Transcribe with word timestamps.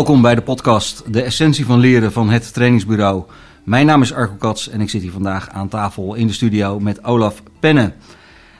Welkom 0.00 0.22
bij 0.22 0.34
de 0.34 0.42
podcast 0.42 1.02
De 1.12 1.22
Essentie 1.22 1.66
van 1.66 1.78
Leren 1.78 2.12
van 2.12 2.30
het 2.30 2.52
Trainingsbureau. 2.52 3.22
Mijn 3.64 3.86
naam 3.86 4.02
is 4.02 4.12
Arco 4.12 4.34
Kats 4.38 4.68
en 4.68 4.80
ik 4.80 4.90
zit 4.90 5.02
hier 5.02 5.10
vandaag 5.10 5.48
aan 5.48 5.68
tafel 5.68 6.14
in 6.14 6.26
de 6.26 6.32
studio 6.32 6.80
met 6.80 7.04
Olaf 7.04 7.42
Penne. 7.58 7.92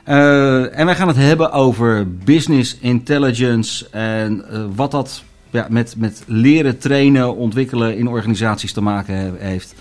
Uh, 0.07 0.79
en 0.79 0.85
wij 0.85 0.95
gaan 0.95 1.07
het 1.07 1.17
hebben 1.17 1.51
over 1.51 2.07
business 2.23 2.77
intelligence 2.79 3.89
en 3.89 4.45
uh, 4.51 4.63
wat 4.75 4.91
dat 4.91 5.23
ja, 5.49 5.67
met, 5.69 5.95
met 5.97 6.23
leren, 6.25 6.77
trainen, 6.77 7.35
ontwikkelen 7.35 7.97
in 7.97 8.07
organisaties 8.07 8.73
te 8.73 8.81
maken 8.81 9.35
heeft. 9.37 9.75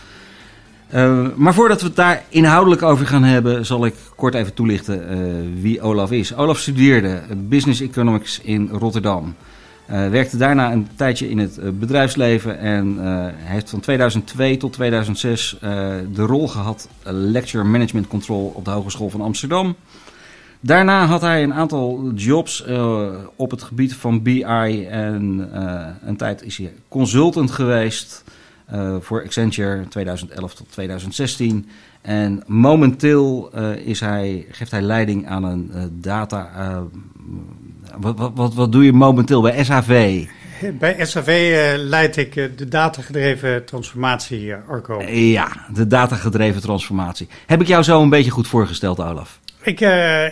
Uh, 0.94 1.26
maar 1.36 1.54
voordat 1.54 1.80
we 1.80 1.86
het 1.86 1.96
daar 1.96 2.24
inhoudelijk 2.28 2.82
over 2.82 3.06
gaan 3.06 3.24
hebben, 3.24 3.66
zal 3.66 3.86
ik 3.86 3.94
kort 4.16 4.34
even 4.34 4.54
toelichten 4.54 5.60
wie 5.60 5.80
Olaf 5.80 6.10
is. 6.10 6.34
Olaf 6.34 6.58
studeerde 6.58 7.22
Business 7.36 7.80
Economics 7.80 8.40
in 8.40 8.68
Rotterdam. 8.72 9.34
Uh, 9.90 10.08
werkte 10.08 10.36
daarna 10.36 10.72
een 10.72 10.88
tijdje 10.96 11.28
in 11.28 11.38
het 11.38 11.58
uh, 11.58 11.70
bedrijfsleven 11.70 12.58
en 12.58 12.96
uh, 12.98 13.26
heeft 13.32 13.70
van 13.70 13.80
2002 13.80 14.56
tot 14.56 14.72
2006 14.72 15.56
de 16.12 16.22
rol 16.22 16.48
gehad 16.48 16.88
Lecture 17.02 17.64
Management 17.64 18.06
Control 18.06 18.52
op 18.54 18.64
de 18.64 18.70
Hogeschool 18.70 19.10
van 19.10 19.20
Amsterdam. 19.20 19.76
Daarna 20.60 21.06
had 21.06 21.20
hij 21.20 21.42
een 21.42 21.54
aantal 21.54 22.10
jobs 22.14 22.64
op 23.36 23.50
het 23.50 23.62
gebied 23.62 23.94
van 23.94 24.22
BI 24.22 24.86
en 24.90 25.48
een 26.04 26.16
tijd 26.16 26.42
is 26.42 26.56
hij 26.56 26.72
consultant 26.88 27.50
geweest 27.50 28.24
voor 29.00 29.24
Accenture 29.24 29.88
2011 29.88 30.54
tot 30.54 30.72
2016. 30.72 31.68
En 32.00 32.42
momenteel 32.46 33.50
is 33.84 34.00
hij, 34.00 34.46
geeft 34.50 34.70
hij 34.70 34.82
leiding 34.82 35.28
aan 35.28 35.44
een 35.44 35.70
data 36.00 36.50
wat, 37.98 38.18
wat, 38.18 38.32
wat, 38.34 38.54
wat 38.54 38.72
doe 38.72 38.84
je 38.84 38.92
momenteel 38.92 39.40
bij 39.40 39.64
SAV? 39.64 40.24
Bij 40.78 41.04
SAV 41.04 41.28
uh, 41.28 41.82
leid 41.84 42.16
ik 42.16 42.36
uh, 42.36 42.48
de 42.56 42.68
datagedreven 42.68 43.64
transformatie, 43.64 44.54
Arco. 44.54 45.02
Ja, 45.12 45.48
de 45.74 45.86
datagedreven 45.86 46.60
transformatie. 46.60 47.28
Heb 47.46 47.60
ik 47.60 47.66
jou 47.66 47.82
zo 47.82 48.02
een 48.02 48.08
beetje 48.08 48.30
goed 48.30 48.48
voorgesteld, 48.48 49.00
Olaf? 49.00 49.40
Ik, 49.62 49.80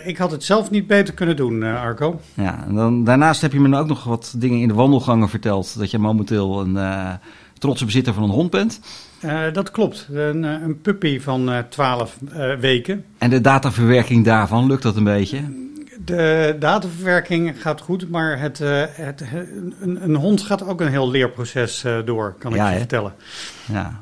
ik 0.05 0.17
had 0.17 0.31
het 0.31 0.43
zelf 0.43 0.69
niet 0.69 0.87
beter 0.87 1.13
kunnen 1.13 1.35
doen, 1.35 1.63
Arco. 1.63 2.19
Ja, 2.33 2.63
en 2.67 2.75
dan, 2.75 3.03
daarnaast 3.03 3.41
heb 3.41 3.53
je 3.53 3.59
me 3.59 3.77
ook 3.77 3.87
nog 3.87 4.03
wat 4.03 4.33
dingen 4.37 4.59
in 4.59 4.67
de 4.67 4.73
wandelgangen 4.73 5.29
verteld. 5.29 5.77
Dat 5.77 5.91
je 5.91 5.99
momenteel 5.99 6.61
een 6.61 6.77
trotse 7.57 7.85
bezitter 7.85 8.13
van 8.13 8.23
een 8.23 8.29
hond 8.29 8.49
bent. 8.49 8.79
dat 9.53 9.71
klopt, 9.71 10.07
een, 10.11 10.43
een 10.43 10.81
puppy 10.81 11.19
van 11.19 11.65
12 11.69 12.17
weken. 12.59 13.05
En 13.17 13.29
de 13.29 13.41
dataverwerking 13.41 14.25
daarvan, 14.25 14.67
lukt 14.67 14.83
dat 14.83 14.95
een 14.95 15.03
beetje? 15.03 15.68
De 16.05 16.55
dataverwerking 16.59 17.61
gaat 17.61 17.81
goed, 17.81 18.09
maar 18.09 18.39
het, 18.39 18.59
uh, 18.59 18.83
het, 18.89 19.21
een, 19.79 20.03
een, 20.03 20.15
hond 20.15 20.41
gaat 20.41 20.63
ook 20.63 20.81
een 20.81 20.87
heel 20.89 21.09
leerproces 21.09 21.83
uh, 21.83 21.97
door, 22.05 22.35
kan 22.37 22.55
ik 22.55 22.61
je 22.71 22.77
vertellen. 22.77 23.13
Ja. 23.65 23.99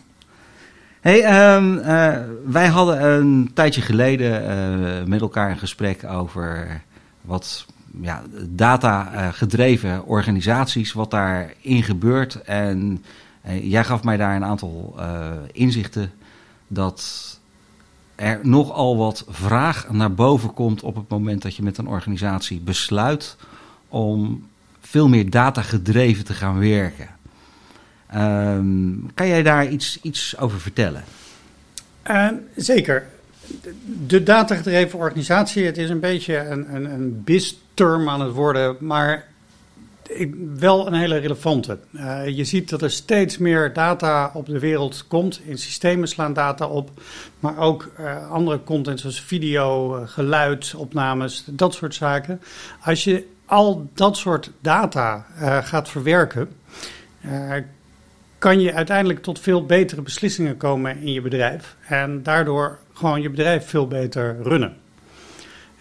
Hey, 0.99 1.53
um, 1.55 1.77
uh, 1.77 2.17
wij 2.45 2.67
hadden 2.67 3.03
een 3.03 3.51
tijdje 3.53 3.81
geleden 3.81 5.09
met 5.09 5.21
elkaar 5.21 5.49
een 5.49 5.57
gesprek 5.57 6.03
over 6.03 6.81
wat 7.21 7.65
ja, 8.01 8.23
data-gedreven 8.49 10.05
organisaties, 10.05 10.93
wat 10.93 11.11
daarin 11.11 11.83
gebeurt. 11.83 12.41
En 12.41 13.03
jij 13.61 13.83
gaf 13.83 14.03
mij 14.03 14.17
daar 14.17 14.35
een 14.35 14.45
aantal 14.45 14.95
inzichten 15.51 16.11
dat 16.67 17.36
er 18.17 18.39
nogal 18.43 18.97
wat 18.97 19.25
vraag 19.29 19.89
naar 19.91 20.13
boven 20.13 20.53
komt 20.53 20.83
op 20.83 20.95
het 20.95 21.09
moment 21.09 21.41
dat 21.41 21.55
je 21.55 21.63
met 21.63 21.77
een 21.77 21.87
organisatie 21.87 22.59
besluit 22.59 23.35
om 23.87 24.47
veel 24.81 25.07
meer 25.07 25.29
data 25.29 25.61
gedreven 25.61 26.25
te 26.25 26.33
gaan 26.33 26.59
werken. 26.59 27.07
Um, 28.15 29.09
kan 29.13 29.27
jij 29.27 29.43
daar 29.43 29.67
iets, 29.67 29.99
iets 30.01 30.37
over 30.37 30.59
vertellen? 30.59 31.03
Uh, 32.11 32.27
zeker. 32.55 33.05
De 34.07 34.23
datagedreven 34.23 34.99
organisatie, 34.99 35.65
het 35.65 35.77
is 35.77 35.89
een 35.89 35.99
beetje 35.99 36.37
een, 36.37 36.75
een, 36.75 36.91
een 36.91 37.23
BIS-term 37.23 38.09
aan 38.09 38.21
het 38.21 38.33
worden, 38.33 38.77
maar 38.79 39.27
wel 40.55 40.87
een 40.87 40.93
hele 40.93 41.17
relevante. 41.17 41.77
Uh, 41.91 42.27
je 42.27 42.43
ziet 42.43 42.69
dat 42.69 42.81
er 42.81 42.91
steeds 42.91 43.37
meer 43.37 43.73
data 43.73 44.31
op 44.33 44.45
de 44.45 44.59
wereld 44.59 45.07
komt. 45.07 45.41
In 45.43 45.57
systemen 45.57 46.07
slaan 46.07 46.33
data 46.33 46.67
op. 46.67 46.89
Maar 47.39 47.57
ook 47.57 47.91
uh, 47.99 48.31
andere 48.31 48.63
content 48.63 48.99
zoals 48.99 49.21
video, 49.21 49.97
uh, 49.97 50.07
geluid, 50.07 50.73
opnames, 50.75 51.43
dat 51.45 51.73
soort 51.73 51.95
zaken. 51.95 52.41
Als 52.81 53.03
je 53.03 53.27
al 53.45 53.89
dat 53.93 54.17
soort 54.17 54.51
data 54.59 55.25
gaat 55.63 55.89
verwerken, 55.89 56.49
kan 58.37 58.59
je 58.59 58.73
uiteindelijk 58.73 59.21
tot 59.21 59.39
veel 59.39 59.65
betere 59.65 60.01
beslissingen 60.01 60.57
komen 60.57 61.01
in 61.01 61.11
je 61.11 61.21
bedrijf. 61.21 61.75
En 61.87 62.23
daardoor 62.23 62.79
gewoon 62.93 63.21
je 63.21 63.29
bedrijf 63.29 63.67
veel 63.67 63.87
beter 63.87 64.37
runnen. 64.41 64.77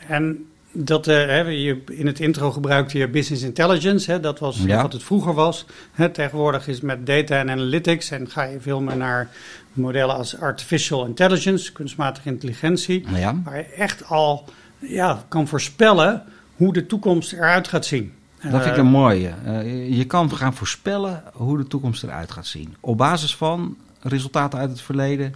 En 0.06 0.46
dat, 0.84 1.04
je, 1.04 1.82
in 1.90 2.06
het 2.06 2.20
intro 2.20 2.52
gebruikte 2.52 2.98
je 2.98 3.08
business 3.08 3.42
intelligence. 3.42 4.10
Hè, 4.10 4.20
dat 4.20 4.38
was 4.38 4.66
wat 4.66 4.92
het 4.92 5.02
vroeger 5.02 5.34
was. 5.34 5.66
Hè, 5.92 6.08
tegenwoordig 6.08 6.68
is 6.68 6.80
met 6.80 7.06
data 7.06 7.38
en 7.38 7.50
analytics 7.50 8.10
en 8.10 8.30
ga 8.30 8.42
je 8.42 8.60
veel 8.60 8.80
meer 8.80 8.96
naar 8.96 9.28
modellen 9.72 10.14
als 10.14 10.40
artificial 10.40 11.06
intelligence, 11.06 11.72
kunstmatige 11.72 12.28
intelligentie. 12.28 13.04
Waar 13.44 13.56
je 13.56 13.62
echt 13.62 14.08
al 14.08 14.44
ja, 14.78 15.24
kan 15.28 15.48
voorspellen 15.48 16.22
hoe 16.56 16.72
de 16.72 16.86
toekomst 16.86 17.32
eruit 17.32 17.68
gaat 17.68 17.86
zien. 17.86 18.12
Dat 18.42 18.50
vind 18.50 18.64
ik 18.64 18.72
eh, 18.72 18.78
een 18.78 18.86
mooie. 18.86 19.32
Uh, 19.46 19.96
je 19.96 20.04
kan 20.04 20.36
gaan 20.36 20.54
voorspellen 20.54 21.22
hoe 21.32 21.56
de 21.56 21.66
toekomst 21.66 22.02
eruit 22.02 22.30
gaat 22.30 22.46
zien. 22.46 22.76
Op 22.80 22.96
basis 22.96 23.36
van 23.36 23.76
resultaten 24.00 24.58
uit 24.58 24.70
het 24.70 24.80
verleden 24.80 25.34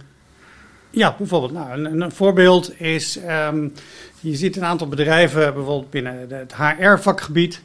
ja, 0.91 1.15
bijvoorbeeld. 1.17 1.51
Nou, 1.51 1.71
een, 1.71 2.01
een 2.01 2.11
voorbeeld 2.11 2.79
is, 2.81 3.19
um, 3.47 3.73
je 4.19 4.35
ziet 4.35 4.55
een 4.55 4.65
aantal 4.65 4.87
bedrijven, 4.87 5.53
bijvoorbeeld 5.53 5.89
binnen 5.89 6.27
het 6.29 6.53
HR-vakgebied, 6.55 7.61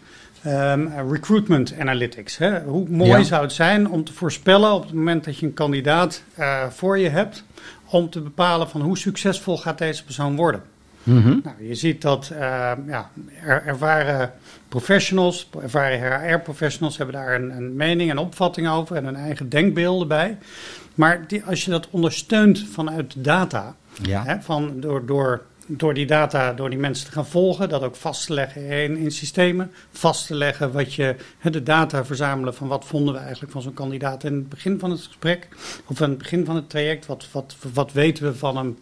um, 0.46 0.52
ehm, 0.52 1.10
recruitment 1.12 1.74
analytics. 1.78 2.36
Hè? 2.36 2.62
Hoe 2.62 2.88
mooi 2.88 3.24
zou 3.24 3.42
het 3.42 3.52
zijn 3.52 3.90
om 3.90 4.04
te 4.04 4.12
voorspellen 4.12 4.72
op 4.72 4.82
het 4.82 4.92
moment 4.92 5.24
dat 5.24 5.38
je 5.38 5.46
een 5.46 5.54
kandidaat 5.54 6.22
uh, 6.38 6.66
voor 6.68 6.98
je 6.98 7.08
hebt, 7.08 7.44
om 7.86 8.10
te 8.10 8.20
bepalen 8.20 8.68
van 8.68 8.80
hoe 8.80 8.98
succesvol 8.98 9.58
gaat 9.58 9.78
deze 9.78 10.04
persoon 10.04 10.36
worden. 10.36 10.62
Mm 11.06 11.22
-hmm. 11.22 11.40
nou, 11.44 11.68
je 11.68 11.74
ziet 11.74 12.02
dat 12.02 12.30
uh, 12.32 12.38
ja, 12.86 13.10
er, 13.42 13.62
ervaren 13.66 14.32
professionals, 14.68 15.48
ervaren 15.62 16.30
HR-professionals 16.32 16.96
hebben 16.96 17.14
daar 17.14 17.34
een, 17.34 17.56
een 17.56 17.76
mening 17.76 18.10
en 18.10 18.18
opvatting 18.18 18.68
over 18.68 18.96
en 18.96 19.04
een 19.04 19.16
eigen 19.16 19.48
denkbeelden 19.48 20.08
bij. 20.08 20.38
Maar 20.94 21.24
die, 21.26 21.44
als 21.44 21.64
je 21.64 21.70
dat 21.70 21.88
ondersteunt 21.90 22.66
vanuit 22.72 23.14
data, 23.24 23.76
ja. 24.02 24.24
hè, 24.24 24.40
van 24.40 24.80
door, 24.80 25.06
door, 25.06 25.42
door 25.66 25.94
die 25.94 26.06
data, 26.06 26.52
door 26.52 26.70
die 26.70 26.78
mensen 26.78 27.06
te 27.06 27.12
gaan 27.12 27.26
volgen, 27.26 27.68
dat 27.68 27.82
ook 27.82 27.96
vast 27.96 28.26
te 28.26 28.32
leggen 28.32 28.62
in, 28.62 28.96
in 28.96 29.10
systemen, 29.10 29.70
vast 29.90 30.26
te 30.26 30.34
leggen 30.34 30.72
wat 30.72 30.94
je, 30.94 31.16
hè, 31.38 31.50
de 31.50 31.62
data 31.62 32.04
verzamelen 32.04 32.54
van 32.54 32.68
wat 32.68 32.84
vonden 32.84 33.14
we 33.14 33.20
eigenlijk 33.20 33.52
van 33.52 33.62
zo'n 33.62 33.74
kandidaat 33.74 34.24
in 34.24 34.34
het 34.34 34.48
begin 34.48 34.78
van 34.78 34.90
het 34.90 35.00
gesprek, 35.00 35.48
of 35.86 36.02
aan 36.02 36.08
het 36.08 36.18
begin 36.18 36.44
van 36.44 36.56
het 36.56 36.70
traject, 36.70 37.06
wat, 37.06 37.26
wat, 37.32 37.56
wat 37.72 37.92
weten 37.92 38.24
we 38.24 38.34
van 38.34 38.56
hem 38.56 38.78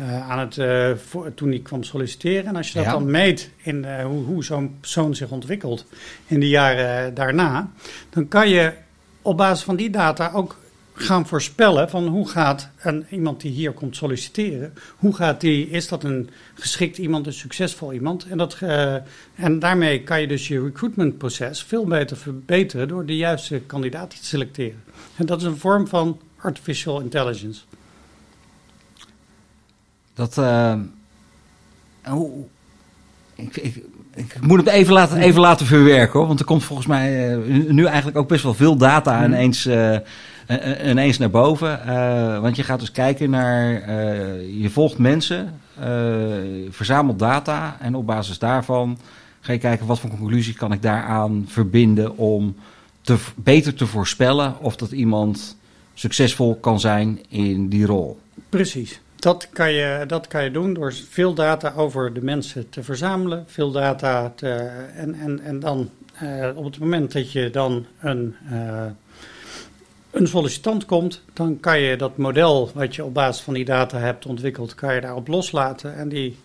uh, 0.00 0.30
aan 0.30 0.38
het, 0.38 0.56
uh, 0.56 0.90
voor, 0.94 1.34
toen 1.34 1.48
hij 1.48 1.58
kwam 1.58 1.82
solliciteren. 1.82 2.46
En 2.46 2.56
als 2.56 2.72
je 2.72 2.82
dat 2.82 2.92
dan 2.92 3.10
meet 3.10 3.50
in 3.56 3.76
uh, 3.76 4.04
hoe, 4.04 4.24
hoe 4.24 4.44
zo'n 4.44 4.76
persoon 4.80 5.14
zich 5.14 5.30
ontwikkelt 5.30 5.86
in 6.26 6.40
de 6.40 6.48
jaren 6.48 7.14
daarna, 7.14 7.70
dan 8.10 8.28
kan 8.28 8.48
je 8.48 8.72
op 9.22 9.36
basis 9.36 9.64
van 9.64 9.76
die 9.76 9.90
data 9.90 10.30
ook 10.34 10.60
gaan 10.94 11.26
voorspellen 11.26 11.90
van 11.90 12.06
hoe 12.06 12.28
gaat 12.28 12.68
een, 12.82 13.06
iemand 13.10 13.40
die 13.40 13.50
hier 13.50 13.72
komt 13.72 13.96
solliciteren, 13.96 14.74
hoe 14.96 15.14
gaat 15.14 15.40
die, 15.40 15.70
is 15.70 15.88
dat 15.88 16.04
een 16.04 16.30
geschikt 16.54 16.98
iemand, 16.98 17.26
een 17.26 17.32
succesvol 17.32 17.92
iemand? 17.92 18.24
En, 18.24 18.38
dat, 18.38 18.58
en 19.34 19.58
daarmee 19.58 20.02
kan 20.02 20.20
je 20.20 20.26
dus 20.26 20.48
je 20.48 20.62
recruitmentproces 20.62 21.62
veel 21.62 21.84
beter 21.84 22.16
verbeteren 22.16 22.88
door 22.88 23.06
de 23.06 23.16
juiste 23.16 23.60
kandidaat 23.60 24.10
te 24.10 24.24
selecteren. 24.24 24.82
En 25.16 25.26
dat 25.26 25.40
is 25.40 25.46
een 25.46 25.58
vorm 25.58 25.88
van 25.88 26.20
artificial 26.36 27.00
intelligence. 27.00 27.60
Dat, 30.14 30.38
uh, 30.38 30.74
hoe, 32.04 32.30
ik, 33.34 33.56
ik, 33.56 33.84
ik 34.14 34.40
moet 34.40 34.58
het 34.58 34.68
even 34.68 34.92
laten, 34.92 35.18
even 35.18 35.40
laten 35.40 35.66
verwerken 35.66 36.18
hoor, 36.18 36.28
want 36.28 36.38
er 36.38 36.44
komt 36.44 36.64
volgens 36.64 36.88
mij 36.88 37.36
uh, 37.36 37.70
nu 37.70 37.84
eigenlijk 37.84 38.16
ook 38.16 38.28
best 38.28 38.42
wel 38.42 38.54
veel 38.54 38.76
data 38.76 39.18
mm. 39.18 39.24
ineens 39.24 39.68
ineens 40.84 41.18
naar 41.18 41.30
boven. 41.30 41.80
Want 42.42 42.56
je 42.56 42.62
gaat 42.62 42.80
dus 42.80 42.90
kijken 42.90 43.30
naar, 43.30 43.90
je 44.40 44.70
volgt 44.70 44.98
mensen, 44.98 45.60
verzamelt 46.70 47.18
data 47.18 47.76
en 47.80 47.94
op 47.94 48.06
basis 48.06 48.38
daarvan 48.38 48.98
ga 49.42 49.52
je 49.52 49.58
kijken 49.58 49.86
wat 49.86 50.00
voor 50.00 50.10
conclusie 50.10 50.54
kan 50.54 50.72
ik 50.72 50.82
daaraan 50.82 51.44
verbinden 51.48 52.16
om 52.16 52.54
te, 53.00 53.16
beter 53.34 53.74
te 53.74 53.86
voorspellen 53.86 54.60
of 54.60 54.76
dat 54.76 54.90
iemand 54.90 55.56
succesvol 55.94 56.56
kan 56.56 56.80
zijn 56.80 57.20
in 57.28 57.68
die 57.68 57.86
rol. 57.86 58.18
Precies. 58.48 59.00
Dat 59.22 59.48
kan, 59.52 59.72
je, 59.72 60.04
dat 60.06 60.26
kan 60.26 60.44
je 60.44 60.50
doen 60.50 60.74
door 60.74 60.92
veel 61.10 61.34
data 61.34 61.72
over 61.76 62.12
de 62.12 62.22
mensen 62.22 62.68
te 62.68 62.82
verzamelen, 62.82 63.44
veel 63.46 63.70
data 63.70 64.32
te, 64.36 64.50
en, 64.94 65.14
en, 65.14 65.40
en 65.40 65.60
dan 65.60 65.90
op 66.54 66.64
het 66.64 66.78
moment 66.78 67.12
dat 67.12 67.32
je 67.32 67.50
dan 67.50 67.86
een 68.00 68.36
een 70.12 70.26
sollicitant 70.26 70.84
komt, 70.84 71.22
dan 71.32 71.60
kan 71.60 71.80
je 71.80 71.96
dat 71.96 72.16
model 72.16 72.70
wat 72.74 72.94
je 72.94 73.04
op 73.04 73.14
basis 73.14 73.42
van 73.42 73.54
die 73.54 73.64
data 73.64 73.98
hebt 73.98 74.26
ontwikkeld, 74.26 74.74
kan 74.74 74.94
je 74.94 75.00
daarop 75.00 75.28
loslaten. 75.28 75.96
En 75.96 76.08
die 76.08 76.38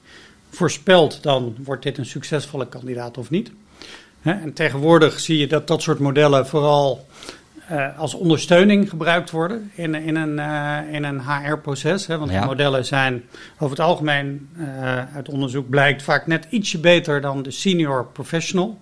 voorspelt 0.49 1.23
dan, 1.23 1.55
wordt 1.63 1.83
dit 1.83 1.97
een 1.97 2.05
succesvolle 2.05 2.67
kandidaat 2.67 3.17
of 3.17 3.29
niet. 3.29 3.51
En 4.21 4.53
tegenwoordig 4.53 5.19
zie 5.19 5.37
je 5.37 5.47
dat 5.47 5.67
dat 5.67 5.81
soort 5.81 5.99
modellen 5.99 6.47
vooral 6.47 7.05
uh, 7.71 7.99
als 7.99 8.13
ondersteuning 8.13 8.89
gebruikt 8.89 9.31
worden 9.31 9.71
in, 9.75 9.95
in 9.95 10.15
een, 10.15 10.37
uh, 10.37 10.93
in 10.93 11.03
een 11.03 11.21
HR-proces. 11.21 12.07
Want 12.07 12.31
ja. 12.31 12.39
de 12.39 12.45
modellen 12.45 12.85
zijn 12.85 13.23
over 13.53 13.77
het 13.77 13.85
algemeen, 13.85 14.49
uh, 14.57 15.15
uit 15.15 15.29
onderzoek 15.29 15.69
blijkt, 15.69 16.03
vaak 16.03 16.27
net 16.27 16.47
ietsje 16.49 16.79
beter 16.79 17.21
dan 17.21 17.43
de 17.43 17.51
senior 17.51 18.05
professional. 18.05 18.79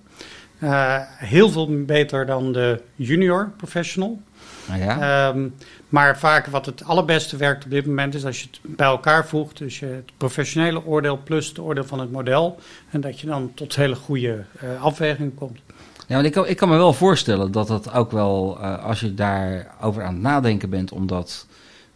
heel 1.17 1.49
veel 1.49 1.85
beter 1.85 2.25
dan 2.25 2.51
de 2.53 2.81
junior 2.95 3.51
professional. 3.57 4.21
Nou 4.67 4.81
ja. 4.81 5.29
Um, 5.29 5.55
maar 5.89 6.17
vaak 6.19 6.45
wat 6.45 6.65
het 6.65 6.83
allerbeste 6.83 7.37
werkt 7.37 7.65
op 7.65 7.71
dit 7.71 7.85
moment 7.85 8.15
is 8.15 8.25
als 8.25 8.41
je 8.41 8.47
het 8.51 8.75
bij 8.75 8.87
elkaar 8.87 9.27
voegt. 9.27 9.57
Dus 9.57 9.79
je 9.79 9.85
het 9.85 10.11
professionele 10.17 10.85
oordeel 10.85 11.19
plus 11.23 11.47
het 11.47 11.59
oordeel 11.59 11.85
van 11.85 11.99
het 11.99 12.11
model. 12.11 12.59
En 12.89 13.01
dat 13.01 13.19
je 13.19 13.27
dan 13.27 13.51
tot 13.53 13.75
hele 13.75 13.95
goede 13.95 14.43
afwegingen 14.79 15.33
komt. 15.33 15.59
Ja, 16.07 16.13
want 16.15 16.25
ik 16.25 16.31
kan, 16.31 16.47
ik 16.47 16.57
kan 16.57 16.69
me 16.69 16.75
wel 16.75 16.93
voorstellen 16.93 17.51
dat 17.51 17.67
dat 17.67 17.93
ook 17.93 18.11
wel, 18.11 18.57
uh, 18.61 18.83
als 18.83 18.99
je 18.99 19.13
daarover 19.13 20.03
aan 20.03 20.13
het 20.13 20.21
nadenken 20.21 20.69
bent, 20.69 20.91
om 20.91 21.07
dat 21.07 21.45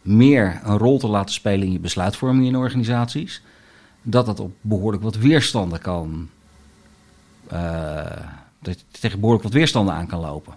meer 0.02 0.60
een 0.64 0.78
rol 0.78 0.98
te 0.98 1.08
laten 1.08 1.34
spelen 1.34 1.66
in 1.66 1.72
je 1.72 1.78
besluitvorming 1.78 2.46
in 2.46 2.56
organisaties, 2.56 3.42
dat 4.02 4.26
dat 4.26 4.40
op 4.40 4.52
behoorlijk 4.60 5.02
wat 5.02 5.16
weerstanden 5.16 5.80
kan. 5.80 6.28
Uh, 7.52 8.04
dat 8.58 8.78
je 8.78 9.00
tegen 9.00 9.20
behoorlijk 9.20 9.44
wat 9.44 9.54
weerstanden 9.54 9.94
aan 9.94 10.06
kan 10.06 10.20
lopen. 10.20 10.54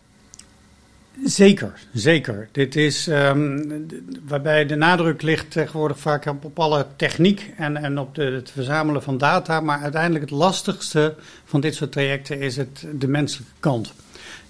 Zeker, 1.23 1.73
zeker. 1.93 2.49
Dit 2.51 2.75
is 2.75 3.07
um, 3.07 3.87
waarbij 4.27 4.65
de 4.65 4.75
nadruk 4.75 5.21
ligt 5.21 5.51
tegenwoordig 5.51 5.99
vaak 5.99 6.25
op, 6.25 6.59
alle 6.59 6.85
techniek 6.95 7.53
en, 7.57 7.77
en 7.77 7.99
op 7.99 8.15
de, 8.15 8.23
het 8.23 8.51
verzamelen 8.51 9.03
van 9.03 9.17
data. 9.17 9.59
Maar 9.59 9.81
uiteindelijk 9.81 10.23
het 10.23 10.39
lastigste 10.39 11.15
van 11.45 11.61
dit 11.61 11.75
soort 11.75 11.91
trajecten 11.91 12.39
is 12.39 12.57
het, 12.57 12.85
de 12.93 13.07
menselijke 13.07 13.53
kant. 13.59 13.93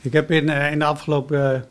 Ik 0.01 0.13
heb 0.13 0.31
in, 0.31 0.47
uh, 0.47 0.71
in 0.71 0.79
de 0.79 0.85
afgelopen 0.85 1.65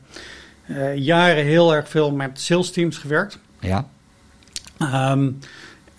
uh, 0.67 0.97
jaren 0.97 1.45
heel 1.45 1.75
erg 1.75 1.89
veel 1.89 2.11
met 2.11 2.41
sales 2.41 2.71
teams 2.71 2.99
gewerkt. 2.99 3.39
Ja. 3.61 3.89
Um, 5.13 5.39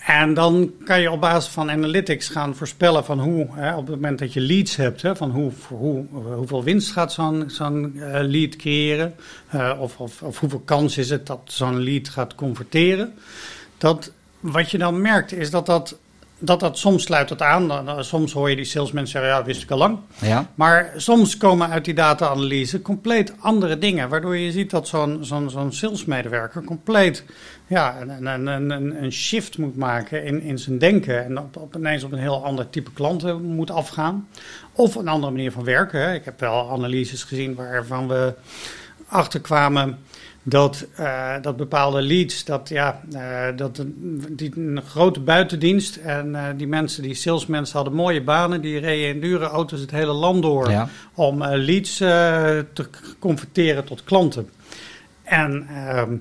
en 0.05 0.33
dan 0.33 0.73
kan 0.85 1.01
je 1.01 1.11
op 1.11 1.21
basis 1.21 1.51
van 1.51 1.71
analytics 1.71 2.29
gaan 2.29 2.55
voorspellen 2.55 3.05
van 3.05 3.19
hoe, 3.19 3.47
hè, 3.51 3.75
op 3.75 3.87
het 3.87 3.95
moment 3.95 4.19
dat 4.19 4.33
je 4.33 4.41
leads 4.41 4.75
hebt, 4.75 5.01
hè, 5.01 5.15
van 5.15 5.31
hoe, 5.31 5.51
hoe, 5.67 6.05
hoeveel 6.35 6.63
winst 6.63 6.91
gaat 6.91 7.13
zo'n 7.13 7.43
zo'n 7.47 7.91
uh, 7.95 8.19
lead 8.21 8.55
creëren, 8.55 9.15
uh, 9.55 9.77
of, 9.79 9.99
of, 9.99 10.21
of, 10.21 10.39
hoeveel 10.39 10.61
kans 10.65 10.97
is 10.97 11.09
het 11.09 11.27
dat 11.27 11.39
zo'n 11.43 11.79
lead 11.79 12.09
gaat 12.09 12.35
converteren. 12.35 13.13
Dat, 13.77 14.11
wat 14.39 14.71
je 14.71 14.77
dan 14.77 15.01
merkt 15.01 15.33
is 15.33 15.51
dat 15.51 15.65
dat 15.65 15.97
dat 16.45 16.59
dat 16.59 16.77
soms 16.77 17.03
sluit 17.03 17.29
het 17.29 17.41
aan. 17.41 18.03
Soms 18.03 18.33
hoor 18.33 18.49
je 18.49 18.55
die 18.55 18.65
salesmensen 18.65 19.11
zeggen, 19.11 19.39
ja, 19.39 19.43
wist 19.45 19.63
ik 19.63 19.71
al 19.71 19.77
lang. 19.77 19.97
Ja. 20.21 20.47
Maar 20.55 20.93
soms 20.95 21.37
komen 21.37 21.69
uit 21.69 21.85
die 21.85 21.93
data-analyse 21.93 22.81
compleet 22.81 23.33
andere 23.39 23.77
dingen. 23.77 24.09
Waardoor 24.09 24.37
je 24.37 24.51
ziet 24.51 24.69
dat 24.69 24.87
zo'n 24.87 25.17
zo'n 25.21 25.49
zo'n 25.49 25.71
salesmedewerker 25.71 26.63
compleet 26.63 27.23
ja, 27.67 28.01
een, 28.01 28.25
een, 28.25 28.47
een, 28.47 29.03
een 29.03 29.11
shift 29.11 29.57
moet 29.57 29.75
maken 29.75 30.23
in, 30.23 30.41
in 30.41 30.57
zijn 30.57 30.77
denken. 30.77 31.25
En 31.25 31.39
op, 31.39 31.57
op, 31.57 31.75
ineens 31.75 32.03
op 32.03 32.11
een 32.11 32.19
heel 32.19 32.43
ander 32.43 32.69
type 32.69 32.91
klanten 32.91 33.43
moet 33.43 33.71
afgaan. 33.71 34.27
Of 34.71 34.95
een 34.95 35.07
andere 35.07 35.31
manier 35.31 35.51
van 35.51 35.63
werken. 35.63 36.13
Ik 36.13 36.25
heb 36.25 36.39
wel 36.39 36.71
analyses 36.71 37.23
gezien 37.23 37.55
waarvan 37.55 38.07
we 38.07 38.33
achterkwamen 39.07 39.99
dat, 40.43 40.85
uh, 40.99 41.33
dat 41.41 41.57
bepaalde 41.57 42.01
leads, 42.01 42.45
dat, 42.45 42.69
ja, 42.69 43.01
uh, 43.13 43.45
dat 43.55 43.85
die, 44.29 44.51
een 44.57 44.81
grote 44.87 45.19
buitendienst 45.19 45.95
en 45.95 46.29
uh, 46.29 46.45
die 46.57 46.67
mensen, 46.67 47.03
die 47.03 47.13
salesmensen 47.13 47.75
hadden 47.75 47.93
mooie 47.93 48.23
banen, 48.23 48.61
die 48.61 48.79
reden 48.79 49.07
in 49.07 49.21
dure 49.21 49.45
auto's 49.45 49.79
het 49.79 49.91
hele 49.91 50.11
land 50.11 50.41
door 50.41 50.69
ja. 50.69 50.89
om 51.13 51.43
leads 51.43 51.97
te 51.97 52.87
converteren 53.19 53.83
tot 53.83 54.03
klanten. 54.03 54.49
En, 55.23 55.67
ehm, 55.67 56.15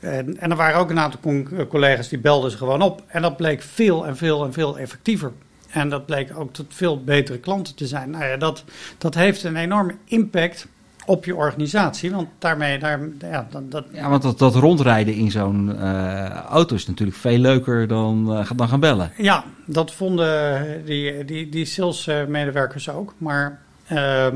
en, 0.00 0.38
en, 0.38 0.50
er 0.50 0.56
waren 0.56 0.80
ook 0.80 0.90
een 0.90 0.98
aantal 0.98 1.20
collega's 1.68 2.08
die 2.08 2.18
belden 2.18 2.50
ze 2.50 2.56
gewoon 2.56 2.82
op 2.82 3.02
en 3.06 3.22
dat 3.22 3.36
bleek 3.36 3.62
veel 3.62 4.06
en 4.06 4.16
veel 4.16 4.44
en 4.44 4.52
veel 4.52 4.78
effectiever. 4.78 5.32
En 5.70 5.88
dat 5.88 6.06
bleek 6.06 6.38
ook 6.38 6.52
tot 6.52 6.66
veel 6.68 7.04
betere 7.04 7.38
klanten 7.38 7.74
te 7.74 7.86
zijn. 7.86 8.10
Nou 8.10 8.24
ja, 8.24 8.36
dat, 8.36 8.64
dat 8.98 9.14
heeft 9.14 9.44
een 9.44 9.56
enorme 9.56 9.94
impact 10.04 10.66
op 11.06 11.24
je 11.24 11.36
organisatie. 11.36 12.10
Want 12.10 12.28
daarmee, 12.38 12.78
daar, 12.78 13.00
ja, 13.18 13.46
dat, 13.50 13.70
dat... 13.70 13.84
ja, 13.92 14.08
want 14.08 14.22
dat, 14.22 14.38
dat 14.38 14.54
rondrijden 14.54 15.14
in 15.14 15.30
zo'n 15.30 15.70
uh, 15.74 16.28
auto 16.30 16.74
is 16.74 16.86
natuurlijk 16.86 17.18
veel 17.18 17.38
leuker 17.38 17.88
dan, 17.88 18.26
uh, 18.32 18.50
dan 18.56 18.68
gaan 18.68 18.80
bellen. 18.80 19.12
Ja, 19.16 19.44
dat 19.66 19.92
vonden 19.92 20.84
die, 20.84 21.24
die, 21.24 21.48
die 21.48 21.64
salesmedewerkers 21.64 22.88
ook. 22.88 23.14
Maar 23.18 23.60
uh, 23.92 24.26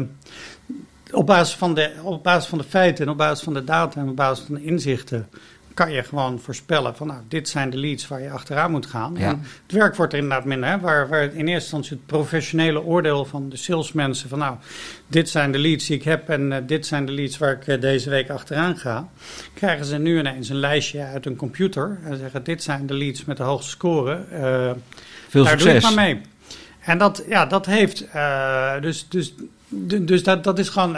op, 1.10 1.26
basis 1.26 1.54
van 1.54 1.74
de, 1.74 1.92
op 2.02 2.22
basis 2.22 2.48
van 2.48 2.58
de 2.58 2.64
feiten 2.64 3.04
en 3.04 3.10
op 3.10 3.18
basis 3.18 3.44
van 3.44 3.54
de 3.54 3.64
data 3.64 4.00
en 4.00 4.08
op 4.08 4.16
basis 4.16 4.44
van 4.44 4.54
de 4.54 4.64
inzichten 4.64 5.28
kan 5.78 5.92
je 5.92 6.02
gewoon 6.02 6.40
voorspellen 6.40 6.96
van 6.96 7.06
nou, 7.06 7.20
dit 7.28 7.48
zijn 7.48 7.70
de 7.70 7.76
leads 7.76 8.08
waar 8.08 8.22
je 8.22 8.30
achteraan 8.30 8.70
moet 8.70 8.86
gaan. 8.86 9.14
Ja. 9.18 9.28
En 9.28 9.42
het 9.66 9.72
werk 9.72 9.96
wordt 9.96 10.12
er 10.12 10.18
inderdaad 10.18 10.44
minder, 10.44 10.68
hè, 10.68 10.78
waar, 10.80 11.08
waar 11.08 11.22
in 11.22 11.30
eerste 11.30 11.52
instantie 11.52 11.90
het 11.90 12.06
professionele 12.06 12.82
oordeel 12.82 13.24
van 13.24 13.48
de 13.48 13.56
salesmensen 13.56 14.28
van 14.28 14.38
nou, 14.38 14.56
dit 15.06 15.28
zijn 15.28 15.52
de 15.52 15.58
leads 15.58 15.86
die 15.86 15.96
ik 15.96 16.02
heb 16.02 16.28
en 16.28 16.50
uh, 16.50 16.56
dit 16.66 16.86
zijn 16.86 17.06
de 17.06 17.12
leads 17.12 17.38
waar 17.38 17.52
ik 17.52 17.66
uh, 17.66 17.80
deze 17.80 18.10
week 18.10 18.30
achteraan 18.30 18.76
ga. 18.76 19.08
Krijgen 19.54 19.84
ze 19.84 19.98
nu 19.98 20.18
ineens 20.18 20.48
een 20.48 20.56
lijstje 20.56 21.04
uit 21.04 21.26
een 21.26 21.36
computer 21.36 21.98
en 22.04 22.16
zeggen 22.16 22.44
dit 22.44 22.62
zijn 22.62 22.86
de 22.86 22.94
leads 22.94 23.24
met 23.24 23.36
de 23.36 23.42
hoogste 23.42 23.70
score. 23.70 24.24
Uh, 24.32 24.70
Veel 25.28 25.44
daar 25.44 25.60
succes. 25.60 25.82
doe 25.82 25.90
ik 25.90 25.96
maar 25.96 26.04
mee. 26.04 26.20
En 26.80 26.98
dat, 26.98 27.24
ja, 27.28 27.46
dat 27.46 27.66
heeft, 27.66 28.06
dus, 28.80 29.08
dus 29.08 29.34
dus 29.68 30.22
dat, 30.22 30.44
dat 30.44 30.58
is 30.58 30.68
gewoon, 30.68 30.96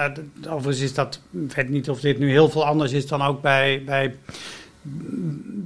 overigens 0.49 0.81
is 0.81 0.95
dat, 0.95 1.21
ik 1.33 1.53
weet 1.53 1.69
niet 1.69 1.91
of 1.91 2.01
dit 2.01 2.19
nu 2.19 2.31
heel 2.31 2.49
veel 2.49 2.67
anders 2.67 2.93
is 2.93 3.07
dan 3.07 3.23
ook 3.23 3.43
bij, 3.43 3.83
bij 3.87 4.15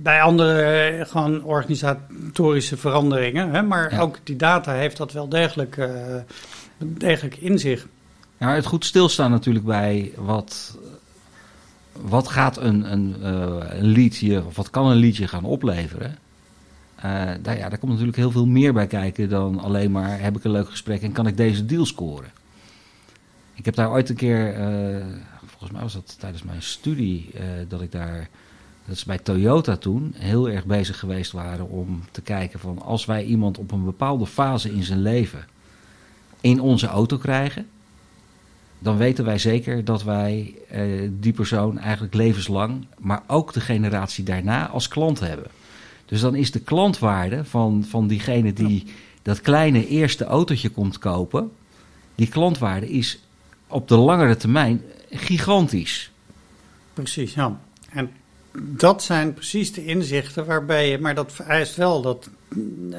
bij 0.03 0.23
andere 0.23 1.05
gewoon 1.09 1.45
organisatorische 1.45 2.77
veranderingen. 2.77 3.51
Hè? 3.51 3.63
Maar 3.63 3.93
Ja. 3.93 4.01
ook 4.01 4.19
die 4.25 4.37
data 4.37 4.73
heeft 4.73 4.97
dat 4.97 5.13
wel 5.13 5.29
degelijk, 5.29 5.77
eh, 5.77 6.17
degelijk 6.79 7.37
in 7.37 7.59
zich. 7.59 7.87
Ja, 8.39 8.47
maar 8.47 8.55
het 8.55 8.67
goed 8.67 8.85
stilstaan 8.85 9.31
natuurlijk 9.31 9.65
bij 9.65 10.13
wat, 10.17 10.79
wat 11.93 12.29
gaat 12.29 12.56
een, 12.56 12.93
een, 12.93 13.17
eh, 13.23 13.79
een 13.79 13.87
liedje, 13.87 14.44
of 14.44 14.56
wat 14.56 14.71
kan 14.71 14.87
een 14.87 14.97
liedje 14.97 15.29
gaan 15.29 15.44
opleveren. 15.44 16.19
Eh, 16.97 17.11
daar, 17.43 17.59
ja, 17.59 17.69
daar 17.69 17.79
komt 17.79 17.91
natuurlijk 17.91 18.17
heel 18.19 18.31
veel 18.31 18.47
meer 18.47 18.73
bij 18.73 18.87
kijken 18.87 19.29
dan 19.29 19.61
alleen 19.61 19.91
maar 19.91 20.21
heb 20.21 20.37
ik 20.37 20.44
een 20.44 20.51
leuk 20.51 20.71
gesprek 20.71 21.03
en 21.03 21.13
kan 21.13 21.27
ik 21.27 21.37
deze 21.37 21.67
deal 21.67 21.87
scoren. 21.87 22.31
Ik 23.55 23.65
heb 23.65 23.75
daar 23.75 23.91
ooit 23.91 24.09
een 24.09 24.17
keer, 24.17 24.55
eh, 24.55 25.05
volgens 25.47 25.71
mij 25.71 25.81
was 25.83 25.93
dat 25.93 26.17
tijdens 26.19 26.43
mijn 26.43 26.63
studie, 26.63 27.31
eh, 27.35 27.43
dat 27.69 27.83
ik 27.83 27.93
daar, 27.93 28.29
dat 28.86 28.96
is 28.96 29.05
bij 29.05 29.19
Toyota 29.19 29.76
toen, 29.76 30.14
heel 30.17 30.48
erg 30.48 30.64
bezig 30.64 30.98
geweest 30.98 31.32
waren 31.32 31.69
om 31.69 32.03
te 32.10 32.20
kijken 32.20 32.58
van 32.58 32.82
als 32.82 33.05
wij 33.05 33.24
iemand 33.24 33.58
op 33.58 33.72
een 33.72 33.84
bepaalde 33.84 34.26
fase 34.26 34.72
in 34.72 34.82
zijn 34.82 35.03
leven 35.03 35.44
in 36.41 36.60
onze 36.60 36.86
auto 36.86 37.17
krijgen, 37.17 37.67
dan 38.79 38.96
weten 38.96 39.24
wij 39.24 39.38
zeker 39.38 39.84
dat 39.84 40.03
wij 40.03 40.55
eh, 40.69 40.82
die 41.10 41.32
persoon 41.32 41.79
eigenlijk 41.79 42.14
levenslang, 42.14 42.86
maar 42.98 43.22
ook 43.26 43.53
de 43.53 43.60
generatie 43.60 44.24
daarna 44.24 44.69
als 44.69 44.88
klant 44.88 45.20
hebben. 45.20 45.50
Dus 46.05 46.20
dan 46.20 46.34
is 46.34 46.50
de 46.50 46.60
klantwaarde 46.60 47.44
van, 47.44 47.84
van 47.88 48.06
diegene 48.06 48.53
die 48.53 48.86
dat 49.22 49.41
kleine 49.41 49.86
eerste 49.86 50.24
autootje 50.24 50.69
komt 50.69 50.98
kopen, 50.98 51.53
die 52.14 52.29
klantwaarde 52.29 52.91
is 52.91 53.19
op 53.67 53.88
de 53.88 53.96
langere 53.96 54.36
termijn 54.36 54.82
gigantisch. 55.10 56.10
Precies, 56.93 57.34
ja. 57.34 57.60
En 57.91 58.10
dat 58.58 59.03
zijn 59.03 59.34
precies 59.34 59.73
de 59.73 59.84
inzichten 59.84 60.46
waarbij 60.46 60.89
je, 60.91 60.99
maar 60.99 61.15
dat 61.15 61.32
vereist 61.32 61.77
wel 61.77 62.03
dat 62.03 62.29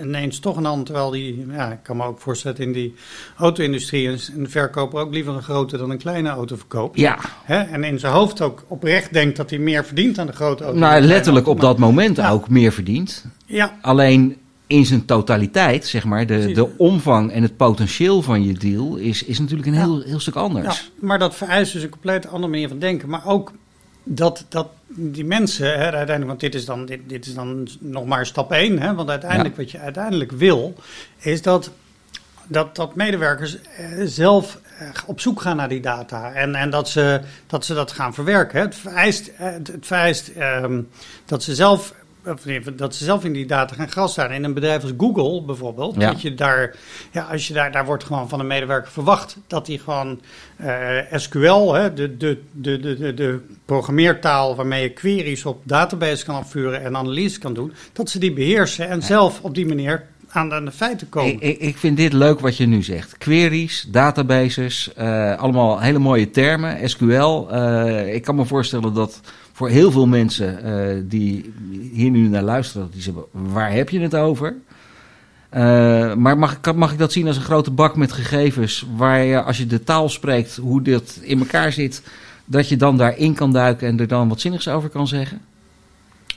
ineens 0.03 0.39
toch 0.39 0.57
een 0.57 0.65
ander, 0.65 0.85
terwijl 0.85 1.09
die, 1.09 1.45
ja, 1.51 1.71
ik 1.71 1.77
kan 1.83 1.97
me 1.97 2.03
ook 2.03 2.19
voorstellen 2.19 2.57
in 2.57 2.71
die 2.71 2.93
auto-industrie 3.37 4.07
een, 4.07 4.49
verkoper 4.49 4.99
ook 4.99 5.13
liever 5.13 5.33
een 5.33 5.41
grote 5.43 5.77
dan 5.77 5.89
een 5.89 5.97
kleine 5.97 6.29
auto 6.29 6.55
verkoopt. 6.55 6.99
Ja, 6.99 7.19
Hè? 7.43 7.57
En 7.59 7.83
in 7.83 7.99
zijn 7.99 8.13
hoofd 8.13 8.41
ook 8.41 8.63
oprecht 8.67 9.13
denkt 9.13 9.37
dat 9.37 9.49
hij 9.49 9.59
meer 9.59 9.85
verdient 9.85 10.17
aan 10.19 10.27
de 10.27 10.33
grote 10.33 10.63
auto. 10.63 10.79
nou 10.79 11.01
letterlijk 11.01 11.45
auto. 11.45 11.61
op 11.61 11.67
dat 11.69 11.77
moment 11.77 12.17
Ja. 12.17 12.31
ook 12.31 12.49
meer 12.49 12.71
verdient. 12.71 13.25
Ja, 13.45 13.77
Alleen 13.81 14.37
in 14.67 14.85
zijn 14.85 15.05
totaliteit, 15.05 15.85
zeg 15.87 16.05
maar, 16.05 16.25
de, 16.27 16.51
de 16.51 16.77
omvang 16.77 17.31
en 17.31 17.41
het 17.41 17.57
potentieel 17.57 18.21
van 18.21 18.43
je 18.43 18.53
deal 18.53 18.95
is, 18.95 19.23
is 19.23 19.39
natuurlijk 19.39 19.67
een 19.67 19.73
Ja. 19.73 19.79
heel, 19.79 20.01
heel 20.01 20.19
stuk 20.19 20.33
Ja, 20.33 20.41
anders. 20.41 20.91
maar 20.99 21.19
dat 21.19 21.35
vereist 21.35 21.73
dus 21.73 21.83
een 21.83 21.89
compleet 21.89 22.27
andere 22.27 22.47
manier 22.51 22.67
van 22.67 22.79
denken. 22.79 23.09
Maar 23.09 23.25
ook 23.27 23.51
dat, 24.03 24.45
dat 24.49 24.67
die 24.95 25.25
mensen, 25.25 25.65
hè, 25.65 25.83
uiteindelijk, 25.83 26.27
want 26.27 26.39
dit 26.39 26.55
is 26.55 26.65
dan, 26.65 26.85
dit, 26.85 26.99
dit 27.07 27.25
is 27.25 27.33
dan 27.33 27.67
nog 27.79 28.05
maar 28.05 28.25
stap 28.25 28.51
één. 28.51 28.79
Hè, 28.79 28.93
want 28.93 29.09
uiteindelijk, 29.09 29.55
wat 29.55 29.71
je 29.71 29.79
uiteindelijk 29.79 30.31
wil, 30.31 30.75
is 31.17 31.41
dat 31.41 31.71
dat, 32.47 32.75
dat 32.75 32.95
medewerkers 32.95 33.57
zelf 34.05 34.59
op 35.05 35.19
zoek 35.19 35.41
gaan 35.41 35.55
naar 35.55 35.69
die 35.69 35.81
data 35.81 36.31
en, 36.31 36.55
en 36.55 36.69
dat, 36.69 36.89
ze, 36.89 37.21
dat 37.47 37.65
ze 37.65 37.73
dat 37.73 37.91
gaan 37.91 38.13
verwerken. 38.13 38.61
Het 38.61 38.75
vereist, 38.75 39.31
het, 39.33 39.71
vereist 39.81 40.27
ehm, 40.27 40.81
dat 41.25 41.43
ze 41.43 41.55
zelf 41.55 41.93
dat 42.75 42.95
ze 42.95 43.03
zelf 43.03 43.23
in 43.23 43.33
die 43.33 43.45
data 43.45 43.75
gaan 43.75 43.89
grasstaan. 43.89 44.31
In 44.31 44.43
een 44.43 44.53
bedrijf 44.53 44.81
als 44.81 44.91
Google 44.97 45.41
bijvoorbeeld, 45.41 45.95
ja. 45.97 46.11
dat 46.11 46.21
je 46.21 46.33
daar, 46.33 46.75
ja, 47.11 47.27
als 47.31 47.47
je 47.47 47.53
daar, 47.53 47.71
daar 47.71 47.85
wordt 47.85 48.03
gewoon 48.03 48.29
van 48.29 48.39
een 48.39 48.47
medewerker 48.47 48.91
verwacht 48.91 49.37
dat 49.47 49.67
hij 49.67 49.77
gewoon 49.77 50.19
uh, 50.61 50.97
SQL, 51.11 51.73
hè, 51.73 51.93
de, 51.93 52.17
de, 52.17 52.41
de, 52.51 52.79
de, 52.79 53.13
de 53.13 53.39
programmeertaal 53.65 54.55
waarmee 54.55 54.81
je 54.81 54.89
queries 54.89 55.45
op 55.45 55.61
database 55.63 56.25
kan 56.25 56.35
afvuren 56.35 56.81
en 56.81 56.97
analyse 56.97 57.39
kan 57.39 57.53
doen, 57.53 57.73
dat 57.93 58.09
ze 58.09 58.19
die 58.19 58.33
beheersen 58.33 58.89
en 58.89 59.01
zelf 59.01 59.41
op 59.41 59.55
die 59.55 59.65
manier 59.65 60.05
aan 60.35 60.65
de, 60.65 60.71
feiten 60.71 61.09
komen. 61.09 61.41
Ik, 61.41 61.59
ik, 61.59 61.77
vind 61.77 61.97
dit 61.97 62.13
leuk 62.13 62.39
wat 62.39 62.57
je 62.57 62.65
nu 62.65 62.83
zegt. 62.83 63.17
Queries, 63.17 63.87
databases, 63.89 64.91
uh, 64.97 65.37
allemaal 65.37 65.79
hele 65.79 65.99
mooie 65.99 66.29
termen. 66.29 66.89
SQL. 66.89 67.47
Uh, 67.51 68.13
ik 68.13 68.21
kan 68.21 68.35
me 68.35 68.45
voorstellen 68.45 68.93
dat 68.93 69.21
voor 69.55 69.69
heel 69.69 69.91
veel 69.91 70.07
mensen 70.07 70.59
uh, 70.65 71.03
die 71.03 71.53
hier 71.95 72.09
nu 72.09 72.27
naar 72.27 72.43
luisteren, 72.43 72.89
die 72.91 73.01
zeggen, 73.01 73.23
waar 73.31 73.71
heb 73.71 73.89
je 73.89 73.99
het 73.99 74.15
over? 74.15 74.55
Uh, 75.53 76.13
maar 76.13 76.37
mag, 76.37 76.59
mag 76.75 76.91
ik 76.91 76.97
dat 76.97 77.11
zien 77.11 77.27
als 77.27 77.35
een 77.35 77.43
grote 77.43 77.71
bak 77.71 77.95
met 77.95 78.11
gegevens, 78.11 78.85
waar 78.95 79.23
je 79.23 79.41
als 79.41 79.57
je 79.57 79.67
de 79.67 79.83
taal 79.83 80.09
spreekt, 80.09 80.55
hoe 80.55 80.81
dit 80.81 81.19
in 81.21 81.39
elkaar 81.39 81.71
zit, 81.71 82.01
dat 82.45 82.69
je 82.69 82.75
dan 82.75 82.97
daarin 82.97 83.33
kan 83.33 83.51
duiken 83.51 83.87
en 83.87 83.99
er 83.99 84.07
dan 84.07 84.29
wat 84.29 84.39
zinnigs 84.39 84.67
over 84.67 84.89
kan 84.89 85.07
zeggen? 85.07 85.41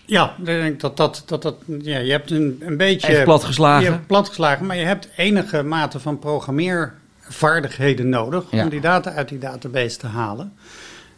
Ja, 0.05 0.35
ik 0.39 0.45
denk 0.45 0.81
dat 0.81 0.97
dat, 0.97 1.23
dat, 1.27 1.43
dat 1.43 1.57
ja, 1.81 1.99
je 1.99 2.11
hebt 2.11 2.31
een, 2.31 2.57
een 2.61 2.77
beetje... 2.77 3.07
Echt 3.07 3.25
platgeslagen. 3.25 3.85
Je 3.85 3.91
hebt 3.91 4.07
platgeslagen, 4.07 4.67
maar 4.67 4.77
je 4.77 4.85
hebt 4.85 5.09
enige 5.17 5.63
mate 5.63 6.01
van 6.01 6.19
programmeervaardigheden 6.19 8.09
nodig 8.09 8.45
om 8.51 8.69
die 8.69 8.81
data 8.81 9.13
uit 9.13 9.29
die 9.29 9.39
database 9.39 9.99
te 9.99 10.07
halen. 10.07 10.53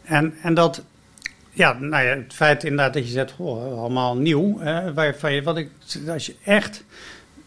En, 0.03 0.33
en 0.41 0.53
dat, 0.53 0.83
ja, 1.53 1.73
nou 1.73 2.03
ja, 2.05 2.15
het 2.15 2.33
feit 2.33 2.63
inderdaad 2.63 2.93
dat 2.93 3.05
je 3.05 3.11
zegt, 3.11 3.33
oh, 3.37 3.79
allemaal 3.79 4.17
nieuw. 4.17 4.59
Hè, 4.59 4.93
waarvan 4.93 5.33
je, 5.33 5.43
wat 5.43 5.57
ik, 5.57 5.69
als 6.07 6.25
je 6.25 6.35
echt 6.43 6.83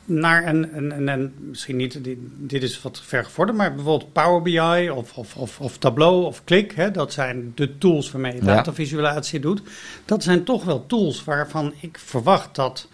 naar 0.05 0.47
een, 0.47 0.77
een, 0.77 1.09
een, 1.09 1.35
misschien 1.39 1.77
niet, 1.77 2.05
dit, 2.05 2.19
dit 2.37 2.63
is 2.63 2.83
wat 2.83 3.01
ver 3.05 3.25
gevorderd, 3.25 3.59
maar 3.59 3.75
bijvoorbeeld 3.75 4.13
Power 4.13 4.43
BI 4.43 4.91
of, 4.91 5.17
of, 5.17 5.37
of, 5.37 5.61
of 5.61 5.79
Tableau 5.79 6.25
of 6.25 6.45
Click, 6.45 6.73
hè, 6.73 6.91
dat 6.91 7.13
zijn 7.13 7.53
de 7.55 7.79
tools 7.79 8.11
waarmee 8.11 8.35
je 8.35 8.41
datavisualisatie 8.41 9.41
doet. 9.41 9.63
Dat 10.05 10.23
zijn 10.23 10.45
toch 10.45 10.65
wel 10.65 10.87
tools 10.87 11.25
waarvan 11.25 11.73
ik 11.81 11.99
verwacht 11.99 12.55
dat 12.55 12.89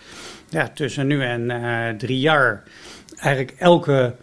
ja, 0.48 0.68
tussen 0.68 1.06
nu 1.06 1.22
en 1.22 1.50
uh, 1.50 1.88
drie 1.88 2.20
jaar 2.20 2.62
eigenlijk 3.16 3.54
elke 3.58 4.14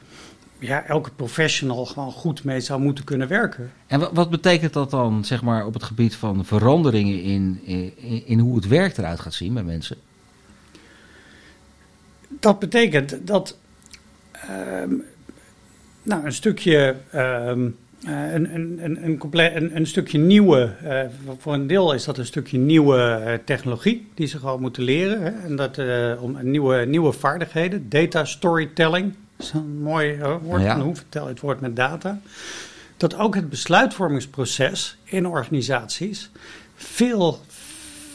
ja, 0.60 0.86
elke 0.86 1.12
professional 1.16 1.86
gewoon 1.86 2.12
goed 2.12 2.44
mee 2.44 2.60
zou 2.60 2.82
moeten 2.82 3.04
kunnen 3.04 3.28
werken. 3.28 3.72
En 3.88 4.14
wat, 4.14 4.30
betekent 4.30 4.74
dat 4.74 4.92
dan, 4.92 5.26
zeg 5.26 5.42
maar, 5.42 5.66
op 5.66 5.74
het 5.74 5.84
gebied 5.84 6.16
van 6.16 6.46
veranderingen 6.46 7.22
in, 7.22 7.60
in, 7.64 8.24
in 8.26 8.40
hoe 8.40 8.56
het 8.56 8.68
werk 8.68 8.98
eruit 8.98 9.20
gaat 9.20 9.34
zien 9.34 9.54
bij 9.54 9.64
mensen? 9.64 9.98
Dat 12.28 12.60
betekent 12.60 13.28
dat 13.28 13.58
ehm, 14.32 14.94
nou, 16.04 16.26
een 16.26 16.34
stukje. 16.34 16.96
Um, 17.16 17.78
een, 18.04 18.54
een, 18.56 18.80
een, 18.84 19.04
een, 19.04 19.18
compleet, 19.18 19.56
een, 19.56 19.88
stukje 19.88 20.18
nieuwe, 20.18 20.76
uh, 20.84 21.02
voor 21.38 21.54
een 21.54 21.68
deel 21.68 21.94
is 21.94 22.04
dat 22.04 22.18
een 22.18 22.26
stukje 22.26 22.58
nieuwe 22.58 23.22
uh, 23.26 23.34
technologie 23.46 24.08
die 24.14 24.28
ze 24.28 24.40
gewoon 24.40 24.62
moeten 24.62 24.84
leren. 24.84 25.22
Hè? 25.22 25.30
En 25.30 25.56
dat 25.56 25.80
om 26.20 26.38
nieuwe, 26.42 26.86
nieuwe 26.86 27.12
vaardigheden, 27.12 27.90
data 27.90 28.26
storytelling, 28.26 29.14
is 29.38 29.52
een 29.54 29.82
mooi 29.82 30.20
woord. 30.42 30.62
Ja. 30.62 30.80
Hoe 30.80 30.96
vertel 30.96 31.28
het 31.28 31.40
woord 31.40 31.62
met 31.62 31.76
data? 31.76 32.20
Dat 32.98 33.16
ook 33.16 33.36
het 33.36 33.50
besluitvormingsproces 33.50 34.98
in 35.04 35.28
organisaties 35.28 36.30
veel 36.76 37.40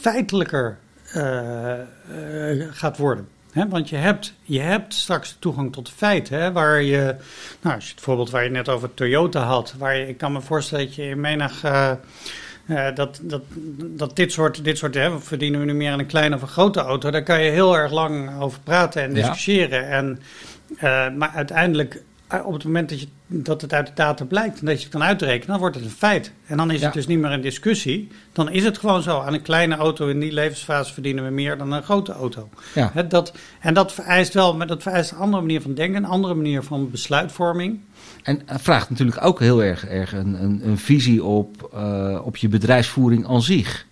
feitelijker 0.01 0.79
uh, 1.17 1.75
uh, 2.11 2.67
gaat 2.71 2.97
worden. 2.97 3.29
He, 3.53 3.69
want 3.69 3.89
je 3.89 3.97
hebt, 3.97 4.33
je 4.43 4.61
hebt 4.61 4.95
straks 4.95 5.37
toegang 5.39 5.73
tot 5.73 5.91
feiten. 5.91 6.53
waar 6.53 6.83
je, 6.83 7.17
nou, 7.61 7.75
als 7.75 7.87
je 7.87 7.95
het 7.95 8.03
voorbeeld 8.03 8.31
waar 8.31 8.45
je 8.45 8.51
net 8.51 8.69
over 8.69 8.95
Toyota 8.95 9.43
had, 9.43 9.75
waar 9.79 9.97
je, 9.97 10.09
ik 10.09 10.19
kan 10.19 10.33
me 10.33 10.41
voorstellen 10.41 10.87
dat 10.87 10.95
je 10.95 11.03
in 11.03 11.21
menig. 11.21 11.65
Uh, 11.65 11.93
uh, 12.67 12.95
dat, 12.95 13.21
dat, 13.23 13.43
dat 13.79 14.17
dit 14.17 14.33
soort, 14.33 14.65
dit 14.65 14.79
soort 14.79 14.95
hè, 14.95 15.21
verdienen 15.21 15.61
we 15.61 15.67
nu 15.67 15.75
meer 15.75 15.93
aan 15.93 15.99
een 15.99 16.07
kleine 16.07 16.35
of 16.35 16.43
een 16.43 16.49
grote 16.49 16.81
auto. 16.81 17.11
Daar 17.11 17.23
kan 17.23 17.43
je 17.43 17.51
heel 17.51 17.77
erg 17.77 17.93
lang 17.93 18.41
over 18.41 18.61
praten 18.61 19.03
en 19.03 19.15
discussiëren. 19.15 19.81
Ja. 19.81 19.89
En 19.89 20.21
maar 21.17 21.31
uiteindelijk, 21.35 22.03
eh, 22.27 22.47
op 22.47 22.53
het 22.53 22.65
moment 22.65 22.89
dat, 22.89 23.01
je, 23.01 23.07
dat 23.27 23.61
het 23.61 23.73
uit 23.73 23.87
de 23.87 23.93
data 23.95 24.25
blijkt 24.25 24.61
en 24.61 24.67
dat 24.67 24.77
je 24.77 24.83
het 24.83 24.93
kan 24.93 25.03
uitrekenen, 25.03 25.47
dan 25.47 25.59
wordt 25.59 25.75
het 25.75 25.85
een 25.85 25.91
feit. 25.91 26.33
En 26.47 26.57
dan 26.57 26.71
is 26.71 26.79
ja. 26.79 26.85
het 26.85 26.95
dus 26.95 27.07
niet 27.07 27.19
meer 27.19 27.31
een 27.31 27.41
discussie. 27.41 28.09
Dan 28.33 28.51
is 28.51 28.65
het 28.65 28.79
gewoon 28.79 29.03
zo. 29.03 29.21
Aan 29.21 29.35
een 29.35 29.43
kleine 29.43 29.77
auto 29.77 30.09
in 30.09 30.21
die 30.21 30.33
levensfase 30.33 30.93
verdienen 30.93 31.25
we 31.25 31.31
meer 31.31 31.59
dan 31.59 31.73
een 31.73 31.83
grote 31.83 32.13
auto. 32.13 32.49
Ja. 32.75 32.91
He, 32.95 33.07
dat, 33.07 33.33
en 33.61 33.75
dat 33.75 33.93
vereist 33.93 34.35
wel, 34.35 34.57
maar 34.57 34.67
dat 34.67 34.83
vereist 34.83 35.11
een 35.11 35.19
andere 35.19 35.43
manier 35.43 35.61
van 35.61 35.75
denken, 35.75 36.05
een 36.05 36.11
andere 36.11 36.35
manier 36.35 36.63
van 36.63 36.91
besluitvorming. 36.91 37.81
En 38.23 38.43
vraagt 38.47 38.91
natuurlijk 38.91 39.25
ook 39.25 39.41
heel 39.41 39.63
erg, 39.63 39.87
erg 39.87 40.13
een, 40.13 40.43
een, 40.43 40.61
een 40.65 40.79
visie 40.79 41.25
op, 41.25 41.71
uh, 41.75 42.21
op 42.25 42.37
je 42.37 42.49
bedrijfsvoering 42.49 43.29
aan 43.29 43.43
zich. 43.43 43.87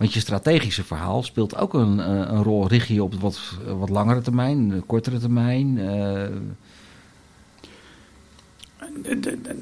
Want 0.00 0.12
je 0.12 0.20
strategische 0.20 0.84
verhaal 0.84 1.22
speelt 1.22 1.56
ook 1.56 1.74
een, 1.74 1.98
een 2.32 2.42
rol. 2.42 2.68
Richt 2.68 2.88
je 2.88 3.02
op 3.02 3.14
wat, 3.14 3.40
wat 3.78 3.88
langere 3.88 4.20
termijn, 4.20 4.82
kortere 4.86 5.18
termijn? 5.18 5.76
Uh... 5.76 6.26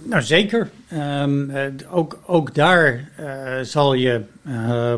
Nou, 0.05 0.23
zeker. 0.23 0.71
Um, 0.93 1.51
uh, 1.51 1.63
ook, 1.91 2.19
ook 2.27 2.55
daar 2.55 3.09
uh, 3.21 3.59
zal 3.63 3.95
je, 3.95 4.25
uh, 4.43 4.95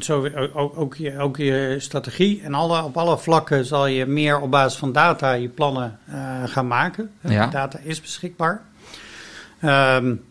zo, 0.00 0.28
ook, 0.54 0.78
ook, 0.78 0.94
je, 0.94 1.18
ook 1.18 1.36
je 1.36 1.76
strategie 1.78 2.42
en 2.42 2.54
alle, 2.54 2.82
op 2.82 2.96
alle 2.96 3.18
vlakken 3.18 3.64
zal 3.64 3.86
je 3.86 4.06
meer 4.06 4.40
op 4.40 4.50
basis 4.50 4.78
van 4.78 4.92
data 4.92 5.32
je 5.32 5.48
plannen 5.48 5.98
gaan 6.44 6.66
maken. 6.66 7.10
Ja. 7.20 7.46
Data 7.46 7.78
is 7.82 8.00
beschikbaar. 8.00 8.62
Um, 9.64 10.24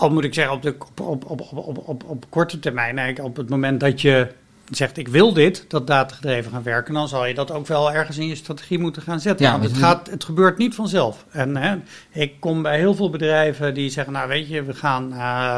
al 0.00 0.10
moet 0.10 0.24
ik 0.24 0.34
zeggen, 0.34 0.54
op, 0.54 0.62
de, 0.62 0.74
op, 1.02 1.24
op, 1.30 1.40
op, 1.86 2.04
op, 2.06 2.24
korte 2.28 2.58
termijn, 2.58 2.98
eigenlijk 2.98 3.28
op 3.28 3.36
het 3.36 3.48
moment 3.48 3.80
dat 3.80 4.00
je 4.00 4.28
zegt 4.70 4.96
ik 4.96 5.08
wil 5.08 5.32
dit, 5.32 5.64
dat 5.68 5.86
datagedreven 5.86 6.52
gaan 6.52 6.62
werken, 6.62 6.94
dan 6.94 7.08
zal 7.08 7.26
je 7.26 7.34
dat 7.34 7.50
ook 7.50 7.66
wel 7.66 7.92
ergens 7.92 8.18
in 8.18 8.26
je 8.26 8.34
strategie 8.34 8.78
moeten 8.78 9.02
gaan 9.02 9.20
zetten. 9.20 9.46
Ja, 9.46 9.52
Want 9.52 9.64
het, 9.64 9.76
gaat, 9.76 10.10
het 10.10 10.24
gebeurt 10.24 10.58
niet 10.58 10.74
vanzelf. 10.74 11.24
En 11.30 11.56
hè, 11.56 11.76
ik 12.10 12.32
kom 12.38 12.62
bij 12.62 12.78
heel 12.78 12.94
veel 12.94 13.10
bedrijven 13.10 13.74
die 13.74 13.90
zeggen, 13.90 14.12
nou 14.12 14.28
weet 14.28 14.48
je, 14.48 14.62
we 14.62 14.74
gaan... 14.74 15.12
Uh, 15.12 15.56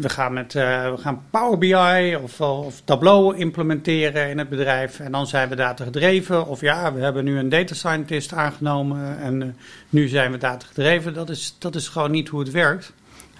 we 0.00 0.08
gaan, 0.08 0.32
met, 0.32 0.54
uh, 0.54 0.90
we 0.90 0.96
gaan 0.96 1.22
Power 1.30 1.58
BI 1.58 2.16
of, 2.22 2.40
of, 2.40 2.80
Tableau 2.84 3.36
implementeren 3.36 4.28
in 4.28 4.38
het 4.38 4.48
bedrijf. 4.48 5.00
En 5.00 5.12
dan 5.12 5.26
zijn 5.26 5.48
we 5.48 5.54
data 5.54 5.84
gedreven. 5.84 6.46
Of 6.46 6.60
ja, 6.60 6.92
we 6.92 7.00
hebben 7.00 7.24
nu 7.24 7.38
een 7.38 7.48
data 7.48 7.74
scientist 7.74 8.32
aangenomen 8.32 9.18
en 9.18 9.40
uh, 9.40 9.46
nu 9.88 10.08
zijn 10.08 10.32
we 10.32 10.38
data 10.38 10.66
gedreven. 10.66 11.14
Dat 11.14 11.30
is, 11.30 11.56
dat 11.58 11.74
is 11.74 11.88
gewoon 11.88 12.10
niet 12.10 12.28
hoe 12.28 12.40
het 12.40 12.50
werkt. 12.50 12.92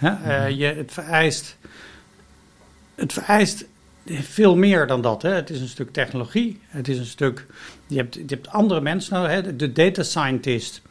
Hè? 0.05 0.49
Uh, 0.49 0.59
je, 0.59 0.65
het, 0.65 0.93
vereist, 0.93 1.57
het 2.95 3.13
vereist 3.13 3.65
veel 4.07 4.57
meer 4.57 4.87
dan 4.87 5.03
dat. 5.03 5.23
Hè? 5.23 5.31
Het 5.31 5.51
is 5.51 5.61
een 5.61 5.69
stuk 5.69 5.93
technologie. 5.93 6.61
Het 6.67 6.89
is 6.89 6.99
een 6.99 7.05
stuk. 7.05 7.47
Je 7.87 7.97
hebt, 7.97 8.15
je 8.15 8.25
hebt 8.27 8.49
andere 8.49 8.81
mensen 8.81 9.15
nodig. 9.15 9.31
Hè? 9.31 9.57
De 9.57 9.73
data 9.73 10.03
scientist. 10.03 10.83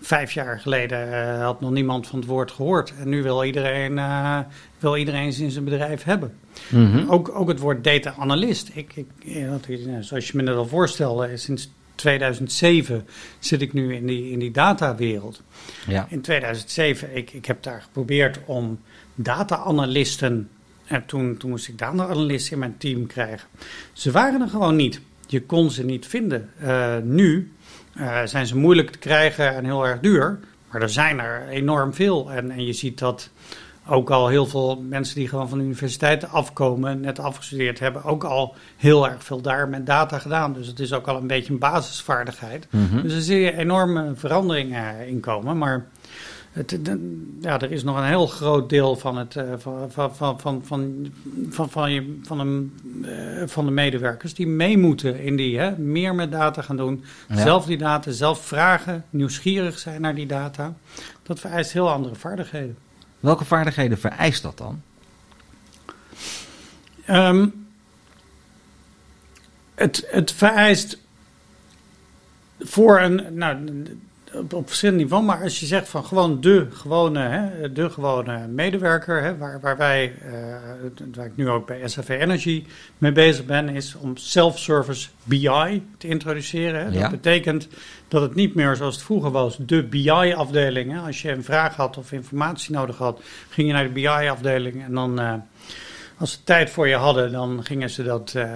Vijf 0.00 0.32
jaar 0.32 0.60
geleden 0.60 1.08
uh, 1.08 1.44
had 1.44 1.60
nog 1.60 1.70
niemand 1.70 2.06
van 2.06 2.18
het 2.18 2.28
woord 2.28 2.50
gehoord. 2.50 2.92
En 2.98 3.08
nu 3.08 3.22
wil 3.22 3.44
iedereen, 3.44 3.92
uh, 3.92 4.38
wil 4.78 4.96
iedereen 4.96 5.34
in 5.38 5.50
zijn 5.50 5.64
bedrijf 5.64 6.02
hebben. 6.02 6.34
Mm 6.68 6.92
-hmm. 6.92 7.10
ook, 7.10 7.34
ook 7.34 7.48
het 7.48 7.58
woord 7.58 7.84
data 7.84 8.14
analyst. 8.18 8.70
Ik, 8.72 8.92
ik, 8.94 9.06
zoals 10.00 10.28
je 10.28 10.36
me 10.36 10.42
net 10.42 10.56
al 10.56 10.66
voorstelde, 10.66 11.36
sinds 11.36 11.70
2007 12.02 13.06
zit 13.38 13.62
ik 13.62 13.72
nu 13.72 13.94
in 13.94 14.06
die, 14.06 14.30
in 14.30 14.38
die 14.38 14.50
datawereld. 14.50 15.42
Ja. 15.86 16.06
In 16.08 16.20
2007, 16.20 17.16
ik, 17.16 17.32
ik 17.32 17.46
heb 17.46 17.62
daar 17.62 17.82
geprobeerd 17.82 18.38
om 18.44 18.80
data-analysten. 19.14 20.48
En 20.84 21.06
toen, 21.06 21.36
toen 21.36 21.50
moest 21.50 21.68
ik 21.68 21.78
data-analysten 21.78 22.52
in 22.52 22.58
mijn 22.58 22.76
team 22.78 23.06
krijgen. 23.06 23.48
Ze 23.92 24.10
waren 24.10 24.40
er 24.40 24.48
gewoon 24.48 24.76
niet. 24.76 25.00
Je 25.26 25.42
kon 25.42 25.70
ze 25.70 25.84
niet 25.84 26.06
vinden. 26.06 26.50
Uh, 26.62 26.96
nu 27.02 27.52
uh, 27.96 28.22
zijn 28.24 28.46
ze 28.46 28.56
moeilijk 28.56 28.90
te 28.90 28.98
krijgen 28.98 29.54
en 29.54 29.64
heel 29.64 29.86
erg 29.86 30.00
duur. 30.00 30.38
Maar 30.70 30.82
er 30.82 30.90
zijn 30.90 31.20
er 31.20 31.48
enorm 31.48 31.94
veel. 31.94 32.32
En, 32.32 32.50
en 32.50 32.66
je 32.66 32.72
ziet 32.72 32.98
dat 32.98 33.30
ook 33.86 34.10
al 34.10 34.28
heel 34.28 34.46
veel 34.46 34.84
mensen 34.88 35.14
die 35.14 35.28
gewoon 35.28 35.48
van 35.48 35.58
de 35.58 35.64
universiteiten 35.64 36.28
afkomen, 36.28 37.00
net 37.00 37.18
afgestudeerd 37.18 37.78
hebben, 37.78 38.04
ook 38.04 38.24
al 38.24 38.54
heel 38.76 39.08
erg 39.08 39.24
veel 39.24 39.40
daar 39.40 39.68
met 39.68 39.86
data 39.86 40.18
gedaan. 40.18 40.52
Dus 40.52 40.66
het 40.66 40.80
is 40.80 40.92
ook 40.92 41.06
al 41.06 41.16
een 41.16 41.26
beetje 41.26 41.52
een 41.52 41.58
basisvaardigheid. 41.58 42.66
Mm 42.70 42.88
-hmm. 42.88 43.02
Dus 43.02 43.12
er 43.12 43.20
zie 43.20 43.40
je 43.40 43.56
enorme 43.56 44.12
veranderingen 44.14 45.08
in 45.08 45.20
komen. 45.20 45.58
Maar 45.58 45.86
het, 46.52 46.78
ja, 47.40 47.60
er 47.60 47.72
is 47.72 47.84
nog 47.84 47.96
een 47.96 48.04
heel 48.04 48.26
groot 48.26 48.68
deel 48.68 48.96
van, 48.96 49.16
het, 49.16 49.36
van, 49.56 49.90
van, 49.90 50.14
van, 50.14 50.40
van, 50.40 50.64
van, 51.50 51.70
van, 51.70 51.92
je, 51.92 52.18
van, 52.22 52.40
een, 52.40 52.72
van 53.46 53.64
de 53.64 53.70
medewerkers 53.70 54.34
die 54.34 54.46
mee 54.46 54.78
moeten 54.78 55.20
in 55.20 55.36
die, 55.36 55.58
hè, 55.58 55.78
meer 55.78 56.14
met 56.14 56.30
data 56.30 56.62
gaan 56.62 56.76
doen. 56.76 57.04
Zelf 57.28 57.66
die 57.66 57.78
data, 57.78 58.10
zelf 58.10 58.46
vragen, 58.46 59.04
nieuwsgierig 59.10 59.78
zijn 59.78 60.00
naar 60.00 60.14
die 60.14 60.26
data. 60.26 60.74
Dat 61.22 61.40
vereist 61.40 61.72
heel 61.72 61.90
andere 61.90 62.14
vaardigheden. 62.14 62.76
Welke 63.22 63.44
vaardigheden 63.44 63.98
vereist 63.98 64.42
dat 64.42 64.58
dan? 64.58 64.82
Um, 67.10 67.66
het, 69.74 70.06
het 70.10 70.32
vereist 70.32 70.98
voor 72.60 73.00
een, 73.00 73.26
nou, 73.30 73.82
op, 74.32 74.52
op 74.52 74.66
verschillende 74.66 75.02
niveaus, 75.02 75.24
maar 75.24 75.42
als 75.42 75.60
je 75.60 75.66
zegt 75.66 75.88
van 75.88 76.04
gewoon 76.04 76.40
de 76.40 76.66
gewone, 76.70 77.20
hè, 77.20 77.72
de 77.72 77.90
gewone 77.90 78.46
medewerker, 78.46 79.22
hè, 79.22 79.36
waar, 79.36 79.60
waar 79.60 79.76
wij, 79.76 80.14
uh, 80.26 80.32
waar 81.14 81.26
ik 81.26 81.36
nu 81.36 81.48
ook 81.48 81.66
bij 81.66 81.88
SAV 81.88 82.08
Energy 82.08 82.66
mee 82.98 83.12
bezig 83.12 83.44
ben, 83.44 83.68
is 83.68 83.94
om 83.94 84.16
self-service 84.16 85.08
BI 85.22 85.82
te 85.98 86.08
introduceren. 86.08 86.84
Hè. 86.84 87.00
Dat 87.00 87.10
betekent 87.10 87.68
dat 88.12 88.22
het 88.22 88.34
niet 88.34 88.54
meer 88.54 88.76
zoals 88.76 88.94
het 88.94 89.04
vroeger 89.04 89.30
was, 89.30 89.56
de 89.56 89.82
BI-afdeling. 89.82 91.00
Als 91.00 91.22
je 91.22 91.30
een 91.30 91.44
vraag 91.44 91.76
had 91.76 91.98
of 91.98 92.12
informatie 92.12 92.74
nodig 92.74 92.98
had, 92.98 93.20
ging 93.48 93.66
je 93.66 93.72
naar 93.72 93.84
de 93.84 93.90
BI-afdeling 93.90 94.82
en 94.84 94.94
dan... 94.94 95.20
Uh, 95.20 95.34
als 96.18 96.32
ze 96.32 96.44
tijd 96.44 96.70
voor 96.70 96.88
je 96.88 96.94
hadden, 96.94 97.32
dan 97.32 97.64
gingen 97.64 97.90
ze, 97.90 98.02
dat, 98.02 98.34
uh, 98.36 98.50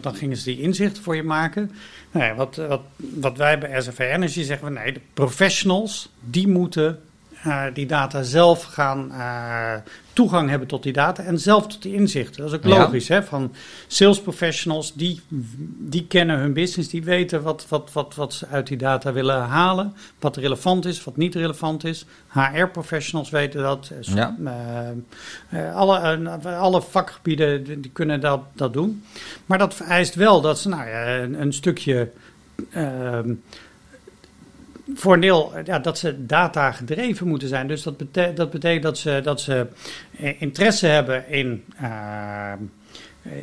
dan, 0.00 0.14
gingen 0.14 0.36
ze 0.36 0.44
die 0.44 0.60
inzichten 0.60 1.02
voor 1.02 1.16
je 1.16 1.22
maken. 1.22 1.70
Nou 2.10 2.34
wat, 2.34 2.56
wat, 2.56 2.80
wat 2.96 3.36
wij 3.36 3.58
bij 3.58 3.80
SFV 3.80 3.98
Energy 3.98 4.42
zeggen 4.42 4.66
we 4.68 4.80
nee, 4.80 4.92
de 4.92 5.00
professionals 5.14 6.12
die 6.20 6.48
moeten 6.48 7.00
uh, 7.46 7.64
die 7.74 7.86
data 7.86 8.22
zelf 8.22 8.62
gaan 8.62 9.08
uh, 9.12 9.74
toegang 10.12 10.48
hebben 10.48 10.68
tot 10.68 10.82
die 10.82 10.92
data 10.92 11.22
en 11.22 11.38
zelf 11.38 11.66
tot 11.66 11.82
die 11.82 11.94
inzichten. 11.94 12.42
Dat 12.42 12.50
is 12.52 12.56
ook 12.56 12.64
logisch. 12.64 13.08
Hè? 13.08 13.22
Van 13.22 13.54
sales 13.86 14.20
professionals, 14.20 14.94
die, 14.94 15.20
die 15.78 16.06
kennen 16.06 16.38
hun 16.38 16.52
business, 16.52 16.88
die 16.88 17.04
weten 17.04 17.42
wat, 17.42 17.66
wat, 17.68 17.92
wat, 17.92 18.14
wat 18.14 18.34
ze 18.34 18.46
uit 18.46 18.66
die 18.66 18.76
data 18.76 19.12
willen 19.12 19.42
halen, 19.42 19.94
wat 20.18 20.36
relevant 20.36 20.84
is, 20.84 21.04
wat 21.04 21.16
niet 21.16 21.34
relevant 21.34 21.84
is. 21.84 22.06
HR-professionals 22.28 23.30
weten 23.30 23.62
dat. 23.62 23.92
Ja. 24.00 24.36
Uh, 25.50 25.74
alle, 25.76 26.28
alle 26.44 26.82
vakgebieden 26.82 27.80
die 27.80 27.90
kunnen 27.92 28.20
dat, 28.20 28.40
dat 28.54 28.72
doen. 28.72 29.04
Maar 29.46 29.58
dat 29.58 29.74
vereist 29.74 30.14
wel 30.14 30.40
dat 30.40 30.58
ze 30.58 30.68
nou 30.68 30.88
ja, 30.88 31.16
een, 31.16 31.40
een 31.40 31.52
stukje 31.52 32.10
ehm, 32.70 33.34
voor 34.94 35.14
een 35.14 35.20
deel 35.20 35.52
ja, 35.64 35.78
dat 35.78 35.98
ze 35.98 36.26
data 36.26 36.72
gedreven 36.72 37.28
moeten 37.28 37.48
zijn. 37.48 37.66
Dus 37.66 37.82
dat, 37.82 37.96
betekent 37.96 38.36
dat 38.36 38.50
betekent 38.50 38.82
dat 38.82 38.98
ze, 38.98 39.20
dat 39.22 39.40
ze 39.40 39.66
eh, 40.18 40.40
interesse 40.40 40.86
hebben 40.86 41.28
in, 41.28 41.64
uh, 41.82 42.52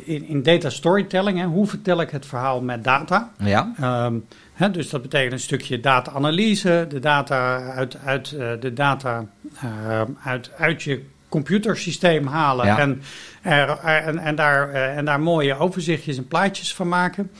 in, 0.04 0.28
in, 0.28 0.42
data 0.42 0.70
storytelling. 0.70 1.38
Hè. 1.38 1.44
Hoe 1.44 1.66
vertel 1.66 2.00
ik 2.00 2.10
het 2.10 2.26
verhaal 2.26 2.60
met 2.60 2.84
data? 2.84 3.32
Ja. 3.38 3.72
Um, 4.06 4.26
hè, 4.52 4.70
dus 4.70 4.90
dat 4.90 5.02
betekent 5.02 5.32
een 5.32 5.38
stukje 5.38 5.80
data-analyse, 5.80 6.86
de 6.88 6.98
data 6.98 7.58
uit, 7.58 7.96
uit, 8.04 8.30
uh, 8.30 8.50
de 8.60 8.72
data, 8.72 9.24
uh, 9.64 10.00
uit, 10.22 10.50
uit 10.58 10.82
je 10.82 11.04
computersysteem 11.28 12.26
halen 12.26 12.66
ja. 12.66 12.78
en, 12.78 13.02
er, 13.42 13.78
en, 13.78 14.18
en, 14.18 14.34
daar, 14.34 14.70
en 14.70 15.04
daar 15.04 15.20
mooie 15.20 15.58
overzichtjes 15.58 16.16
en 16.16 16.28
plaatjes 16.28 16.74
van 16.74 16.88
maken. 16.88 17.30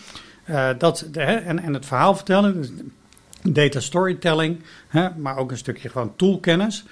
dat, 0.79 1.09
de, 1.13 1.21
en, 1.21 1.59
en 1.59 1.75
het 1.75 1.87
verhaal 1.87 2.15
vertellen. 2.15 2.67
Data 3.53 3.81
storytelling, 3.81 4.63
hè, 4.89 5.09
maar 5.17 5.37
ook 5.37 5.51
een 5.51 5.57
stukje 5.57 5.89
gewoon 5.89 6.17
toolkennis. 6.17 6.85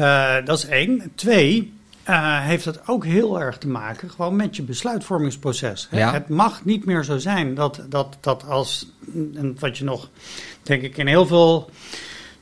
Uh, 0.00 0.34
dat 0.44 0.58
is 0.58 0.66
één. 0.66 1.12
Twee, 1.14 1.72
uh, 2.08 2.40
heeft 2.40 2.64
het 2.64 2.88
ook 2.88 3.04
heel 3.04 3.40
erg 3.40 3.58
te 3.58 3.68
maken 3.68 4.10
gewoon 4.10 4.36
met 4.36 4.56
je 4.56 4.62
besluitvormingsproces. 4.62 5.88
Ja. 5.90 6.12
Het 6.12 6.28
mag 6.28 6.64
niet 6.64 6.84
meer 6.84 7.04
zo 7.04 7.18
zijn 7.18 7.54
dat, 7.54 7.82
dat, 7.88 8.16
dat 8.20 8.44
als, 8.48 8.90
en 9.14 9.56
wat 9.58 9.78
je 9.78 9.84
nog, 9.84 10.10
denk 10.62 10.82
ik, 10.82 10.96
in 10.96 11.06
heel 11.06 11.26
veel, 11.26 11.70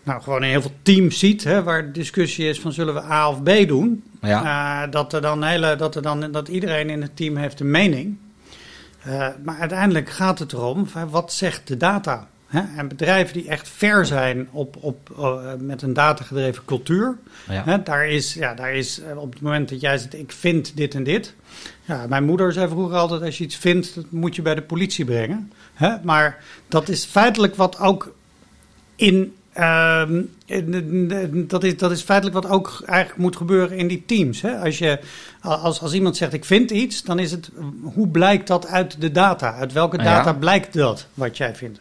nou 0.03 0.23
gewoon 0.23 0.45
in 0.45 0.51
heel 0.51 0.61
veel 0.61 0.75
teams 0.83 1.19
ziet, 1.19 1.45
hè, 1.45 1.63
waar 1.63 1.85
de 1.85 1.91
discussie 1.91 2.49
is 2.49 2.61
van 2.61 2.73
zullen 2.73 2.95
we 2.95 3.03
A 3.03 3.31
of 3.31 3.43
B 3.43 3.51
doen, 3.67 4.05
ja. 4.21 4.85
uh, 4.85 4.93
dat, 4.93 5.13
er 5.13 5.21
dan 5.21 5.45
hele, 5.45 5.77
dat, 5.77 5.95
er 5.95 6.03
dan, 6.03 6.33
dat 6.33 6.49
iedereen 6.49 6.91
in 6.91 7.03
het 7.03 7.17
team 7.17 7.37
heeft 7.37 7.61
een 7.61 7.71
mening. 7.71 8.19
maar 9.43 9.59
uiteindelijk 9.59 10.09
gaat 10.09 10.39
het 10.39 10.53
erom, 10.53 10.87
wat 11.11 11.33
zegt 11.33 11.69
de 11.69 11.77
data? 11.77 12.29
Hè? 12.49 12.63
En 12.77 12.89
bedrijven 12.89 13.35
die 13.35 13.49
echt 13.49 13.69
ver 13.69 14.07
zijn 14.07 14.49
op, 14.51 14.77
op, 14.81 15.11
uh, 15.19 15.39
met 15.59 15.83
een 15.83 15.93
datagedreven 15.93 16.65
cultuur. 16.65 17.17
Ja. 17.49 17.63
Hè? 17.65 17.83
Daar, 17.83 18.09
is, 18.09 18.35
ja, 18.35 18.55
daar 18.55 18.75
is 18.75 19.01
uh, 19.01 19.19
op 19.19 19.33
het 19.33 19.43
moment 19.43 19.69
dat 19.69 19.81
jij 19.81 19.99
zegt, 19.99 20.15
ik 20.15 20.33
vind 20.33 20.77
dit 20.77 20.95
en 20.95 21.05
dit. 21.05 21.35
Ja, 21.85 22.07
mijn 22.09 22.25
moeder 22.25 22.53
zei 22.53 22.69
vroeger 22.69 22.97
altijd, 22.97 23.23
als 23.23 23.39
je 23.39 23.45
iets 23.45 23.57
vindt, 23.57 23.95
dat 23.95 24.11
moet 24.11 24.37
je 24.37 24.43
bij 24.43 24.55
de 24.55 24.63
politie 24.63 25.05
brengen. 25.05 25.53
Hè? 25.75 25.95
Maar 26.03 26.43
dat 26.69 26.89
is 26.89 27.05
feitelijk 27.05 27.55
wat 27.55 27.81
ook 27.81 28.15
in... 28.97 29.33
Uh, 29.59 30.03
dat, 31.33 31.65
is, 31.65 31.77
dat 31.77 31.91
is 31.91 32.03
feitelijk 32.03 32.43
wat 32.43 32.53
ook 32.53 32.83
eigenlijk 32.87 33.21
moet 33.21 33.37
gebeuren 33.37 33.77
in 33.77 33.89
die 33.89 34.03
teams. 34.07 34.41
Hè? 34.41 34.59
Als, 34.59 34.79
je, 34.79 34.99
als, 35.41 35.81
als 35.81 35.93
iemand 35.93 36.17
zegt 36.17 36.33
ik 36.33 36.45
vind 36.45 36.71
iets, 36.71 37.03
dan 37.03 37.19
is 37.19 37.31
het 37.31 37.51
hoe 37.83 38.09
blijkt 38.09 38.47
dat 38.47 38.67
uit 38.67 39.01
de 39.01 39.11
data? 39.11 39.55
Uit 39.55 39.73
welke 39.73 39.97
data 39.97 40.31
ja. 40.31 40.37
blijkt 40.37 40.73
dat 40.73 41.07
wat 41.15 41.37
jij 41.37 41.55
vindt? 41.55 41.81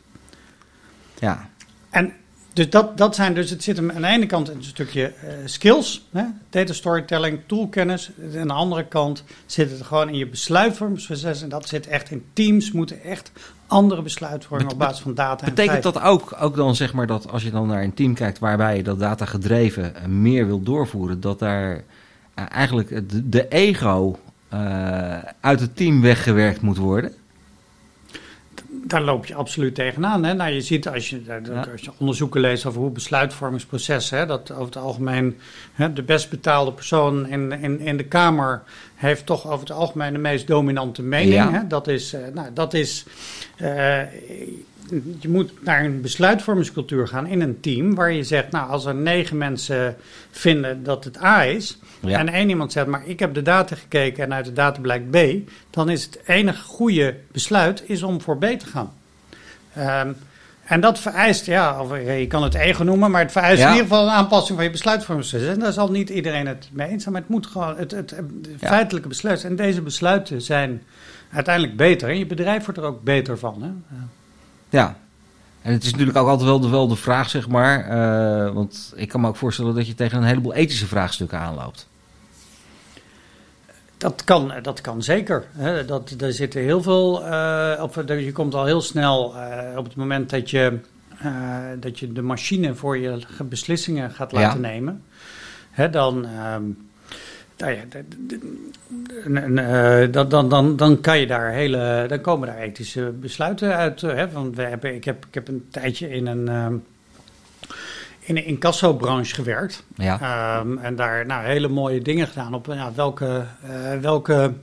Ja. 1.19 1.49
En 1.89 2.13
dus 2.57 2.69
dat, 2.69 2.97
dat 2.97 3.15
zijn 3.15 3.33
dus, 3.33 3.49
het 3.49 3.63
zit 3.63 3.77
hem 3.77 3.91
aan 3.91 4.01
de 4.01 4.07
ene 4.07 4.25
kant 4.25 4.49
een 4.49 4.63
stukje 4.63 5.13
uh, 5.23 5.29
skills, 5.45 6.07
hè, 6.11 6.23
data 6.49 6.73
storytelling, 6.73 7.39
toolkennis. 7.45 8.11
En 8.33 8.39
aan 8.39 8.47
de 8.47 8.53
andere 8.53 8.85
kant 8.85 9.23
zit 9.45 9.71
het 9.71 9.81
gewoon 9.81 10.09
in 10.09 10.17
je 10.17 10.27
besluitvormingsproces. 10.27 11.41
En 11.41 11.49
dat 11.49 11.67
zit 11.67 11.87
echt 11.87 12.11
in 12.11 12.25
teams, 12.33 12.71
moeten 12.71 13.03
echt 13.03 13.31
andere 13.67 14.01
besluitvorming 14.01 14.71
op 14.71 14.77
basis 14.77 14.99
van 14.99 15.13
data. 15.13 15.45
Betekent 15.45 15.83
dat 15.83 16.01
ook, 16.01 16.35
ook 16.39 16.55
dan 16.55 16.75
zeg 16.75 16.93
maar 16.93 17.07
dat 17.07 17.31
als 17.31 17.43
je 17.43 17.51
dan 17.51 17.67
naar 17.67 17.83
een 17.83 17.93
team 17.93 18.13
kijkt 18.13 18.39
waarbij 18.39 18.77
je 18.77 18.83
dat 18.83 18.99
data 18.99 19.25
gedreven 19.25 19.93
uh, 19.95 20.05
meer 20.05 20.45
wil 20.45 20.61
doorvoeren, 20.61 21.21
dat 21.21 21.39
daar 21.39 21.75
uh, 21.75 22.45
eigenlijk 22.49 23.09
de, 23.09 23.29
de 23.29 23.47
ego 23.47 24.19
uit 25.39 25.59
het 25.59 25.75
team 25.75 26.01
weggewerkt 26.01 26.61
moet 26.61 26.77
worden? 26.77 27.13
Daar 28.89 29.01
loop 29.01 29.25
je 29.25 29.35
absoluut 29.35 29.75
tegenaan. 29.75 30.23
Hè? 30.23 30.33
Nou, 30.33 30.51
je 30.51 30.61
ziet 30.61 30.87
als 30.87 31.09
je, 31.09 31.21
als 31.71 31.81
je 31.81 31.91
onderzoeken 31.97 32.41
leest 32.41 32.65
over 32.65 32.81
hoe 32.81 32.89
besluitvormingsprocessen, 32.89 34.17
hè, 34.17 34.25
dat 34.25 34.51
over 34.51 34.65
het 34.65 34.77
algemeen 34.77 35.37
hè, 35.73 35.93
de 35.93 36.03
best 36.03 36.29
betaalde 36.29 36.73
persoon 36.73 37.27
in, 37.27 37.51
in, 37.51 37.79
in 37.79 37.97
de 37.97 38.05
Kamer 38.05 38.63
heeft 38.95 39.25
toch 39.25 39.45
over 39.45 39.59
het 39.59 39.71
algemeen 39.71 40.13
de 40.13 40.19
meest 40.19 40.47
dominante 40.47 41.01
mening. 41.01 41.51
Hè? 41.51 41.67
Dat 41.67 41.87
is, 41.87 42.13
uh, 42.13 42.19
nou, 42.33 42.47
dat 42.53 42.73
is 42.73 43.05
uh, 43.61 44.01
je 45.19 45.29
moet 45.29 45.63
naar 45.63 45.85
een 45.85 46.01
besluitvormingscultuur 46.01 47.07
gaan 47.07 47.27
in 47.27 47.41
een 47.41 47.59
team 47.59 47.95
waar 47.95 48.11
je 48.11 48.23
zegt, 48.23 48.51
nou, 48.51 48.69
als 48.69 48.85
er 48.85 48.95
negen 48.95 49.37
mensen 49.37 49.95
vinden 50.31 50.83
dat 50.83 51.03
het 51.03 51.23
A 51.23 51.43
is, 51.43 51.77
en 52.01 52.29
één 52.29 52.49
iemand 52.49 52.71
zegt, 52.71 52.87
maar 52.87 53.01
ik 53.05 53.19
heb 53.19 53.33
de 53.33 53.41
data 53.41 53.75
gekeken 53.75 54.23
en 54.23 54.33
uit 54.33 54.45
de 54.45 54.53
data 54.53 54.81
blijkt 54.81 55.09
B, 55.09 55.49
dan 55.69 55.89
is 55.89 56.03
het 56.03 56.19
enige 56.25 56.63
goede 56.63 57.15
besluit 57.31 57.83
is 57.85 58.03
om 58.03 58.21
voor 58.21 58.37
B 58.37 58.45
te 58.45 58.65
gaan. 58.65 58.93
Um, 59.77 60.15
en 60.67 60.81
dat 60.81 60.99
vereist, 60.99 61.45
ja, 61.45 61.81
of, 61.81 61.97
je 61.97 62.25
kan 62.27 62.43
het 62.43 62.53
ego 62.53 62.83
noemen, 62.83 63.11
maar 63.11 63.21
het 63.21 63.31
vereist 63.31 63.61
in 63.61 63.67
ieder 63.67 63.83
geval 63.83 64.03
een 64.03 64.13
aanpassing 64.13 64.57
van 64.57 64.65
je 64.65 64.71
besluitvormingsproces. 64.71 65.47
En 65.47 65.59
daar 65.59 65.71
zal 65.71 65.91
niet 65.91 66.09
iedereen 66.09 66.47
het 66.47 66.69
mee 66.71 66.87
eens 66.87 67.01
zijn, 67.01 67.13
maar 67.13 67.23
het 67.23 67.31
moet 67.31 67.47
gewoon 67.47 67.77
het, 67.77 67.91
het, 67.91 68.15
feitelijke 68.59 69.07
besluit. 69.07 69.43
En 69.43 69.55
deze 69.55 69.81
besluiten 69.81 70.41
zijn 70.41 70.83
uiteindelijk 71.31 71.77
beter. 71.77 72.09
En 72.09 72.17
je 72.17 72.25
bedrijf 72.25 72.65
wordt 72.65 72.79
er 72.79 72.85
ook 72.85 73.03
beter 73.03 73.37
van. 73.37 73.61
Hè? 73.61 73.69
Ja, 74.69 74.97
en 75.61 75.73
het 75.73 75.83
is 75.83 75.91
natuurlijk 75.91 76.17
ook 76.17 76.27
altijd 76.27 76.49
wel 76.49 76.59
de, 76.59 76.69
wel 76.69 76.87
de 76.87 76.95
vraag, 76.95 77.29
zeg 77.29 77.47
maar. 77.47 77.89
Uh, 77.89 78.53
want 78.53 78.93
ik 78.95 79.07
kan 79.07 79.21
me 79.21 79.27
ook 79.27 79.35
voorstellen 79.35 79.75
dat 79.75 79.87
je 79.87 79.95
tegen 79.95 80.17
een 80.17 80.23
heleboel 80.23 80.53
ethische 80.53 80.87
vraagstukken 80.87 81.39
aanloopt. 81.39 81.87
Dat 83.97 84.23
kan, 84.23 84.53
dat 84.61 84.81
kan 84.81 85.03
zeker. 85.03 85.45
Hè. 85.51 85.85
Dat, 85.85 86.09
er 86.19 86.33
zitten 86.33 86.61
heel 86.61 86.81
veel. 86.81 87.27
Uh, 87.27 87.79
of, 87.81 87.95
je 87.95 88.31
komt 88.31 88.55
al 88.55 88.65
heel 88.65 88.81
snel 88.81 89.35
uh, 89.35 89.77
op 89.77 89.85
het 89.85 89.95
moment 89.95 90.29
dat 90.29 90.49
je, 90.49 90.79
dat 91.79 91.99
je 91.99 92.13
de 92.13 92.21
machine 92.21 92.75
voor 92.75 92.97
je 92.97 93.19
beslissingen 93.43 94.11
gaat 94.11 94.31
laten 94.31 94.61
ja. 94.61 94.67
nemen. 94.67 95.03
Hè, 95.71 95.89
dan. 95.89 96.25
Ehm, 96.25 96.63
nou 97.57 97.73
ja, 97.73 97.83
uh, 99.27 100.11
dan, 100.11 100.29
dan, 100.29 100.49
dan, 100.49 100.75
dan 100.75 101.01
kan 101.01 101.19
je 101.19 101.27
daar 101.27 101.51
hele, 101.51 102.05
dan 102.07 102.21
komen 102.21 102.47
daar 102.47 102.57
ethische 102.57 103.13
besluiten 103.19 103.75
uit. 103.75 104.01
Hè? 104.01 104.31
Want 104.31 104.55
we 104.55 104.61
hebben, 104.61 104.95
ik, 104.95 105.05
heb, 105.05 105.25
ik 105.25 105.33
heb 105.33 105.47
een 105.47 105.67
tijdje 105.71 106.09
in 106.09 106.27
een, 106.27 106.47
um, 106.47 106.83
in 108.19 108.37
een 108.37 108.45
incassobranche 108.45 109.35
gewerkt. 109.35 109.83
Ja. 109.95 110.59
Um, 110.59 110.77
en 110.77 110.95
daar 110.95 111.25
nou, 111.25 111.45
hele 111.45 111.67
mooie 111.67 112.01
dingen 112.01 112.27
gedaan 112.27 112.53
op 112.53 112.65
ja, 112.65 112.91
welke, 112.95 113.45
uh, 113.69 113.99
welke, 114.01 114.53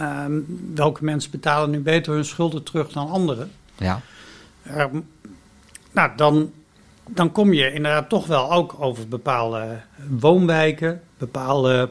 um, 0.00 0.72
welke 0.74 1.04
mensen 1.04 1.30
betalen 1.30 1.70
nu 1.70 1.80
beter 1.80 2.12
hun 2.12 2.24
schulden 2.24 2.62
terug 2.62 2.92
dan 2.92 3.08
anderen. 3.08 3.50
Ja. 3.76 4.00
nou, 5.92 6.10
dan 6.16 6.52
dan 7.14 7.32
kom 7.32 7.52
je 7.52 7.72
inderdaad 7.72 8.08
toch 8.08 8.26
wel 8.26 8.52
ook 8.52 8.74
over 8.78 9.08
bepaalde 9.08 9.80
woonwijken, 10.08 11.02
bepaalde 11.18 11.90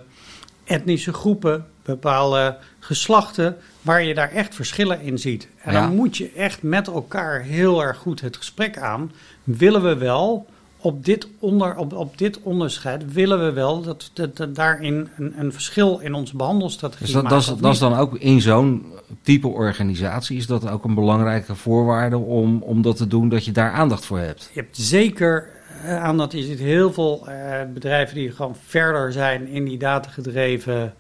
etnische 0.70 1.14
groepen, 1.14 1.66
bepaalde 1.84 2.58
geslachten, 2.80 3.58
waar 3.82 4.04
je 4.04 4.14
daar 4.14 4.32
echt 4.32 4.56
verschillen 4.56 5.02
in 5.02 5.18
ziet. 5.18 5.48
En 5.62 5.74
Ja. 5.74 5.82
dan 5.82 5.96
moet 5.96 6.18
je 6.18 6.32
echt 6.36 6.64
met 6.64 6.88
elkaar 6.88 7.42
heel 7.42 7.84
erg 7.84 7.98
goed 7.98 8.22
het 8.22 8.38
gesprek 8.38 8.78
aan. 8.78 9.12
Willen 9.44 9.84
we 9.84 9.96
wel 9.96 10.46
op 10.82 11.06
dit, 11.06 11.28
onder, 11.40 11.76
op, 11.76 11.94
op 11.94 12.18
dit 12.18 12.40
onderscheid, 12.44 13.14
willen 13.14 13.46
we 13.46 13.52
wel 13.52 13.82
dat, 13.82 14.12
dat, 14.14 14.38
dat 14.38 14.56
daarin 14.56 15.10
een, 15.18 15.34
een 15.38 15.54
verschil 15.54 16.00
in 16.00 16.14
onze 16.14 16.36
behandelstrategie 16.36 17.06
Dus 17.06 17.16
dat, 17.16 17.30
dat, 17.30 17.42
is, 17.42 17.46
dat 17.60 17.74
is 17.74 17.80
dan 17.80 17.94
ook 17.96 18.18
in 18.18 18.42
zo'n 18.42 18.86
type 19.22 19.48
organisatie, 19.48 20.38
is 20.38 20.48
dat 20.48 20.70
ook 20.70 20.84
een 20.84 20.94
belangrijke 20.94 21.56
voorwaarde 21.56 22.18
om, 22.18 22.62
om 22.62 22.82
dat 22.82 22.98
te 22.98 23.08
doen, 23.08 23.30
dat 23.30 23.46
je 23.46 23.52
daar 23.52 23.72
aandacht 23.72 24.06
voor 24.06 24.20
hebt. 24.20 24.50
Je 24.54 24.60
hebt 24.60 24.78
zeker 24.78 25.50
aan 25.86 26.18
dat 26.18 26.32
je 26.32 26.42
ziet 26.44 26.60
heel 26.60 26.94
veel 26.94 27.28
eh, 27.28 27.34
bedrijven 27.74 28.16
die 28.16 28.32
gewoon 28.32 28.56
verder 28.66 29.12
zijn 29.12 29.48
in 29.48 29.66
die 29.66 29.78
datagedreven 29.78 30.94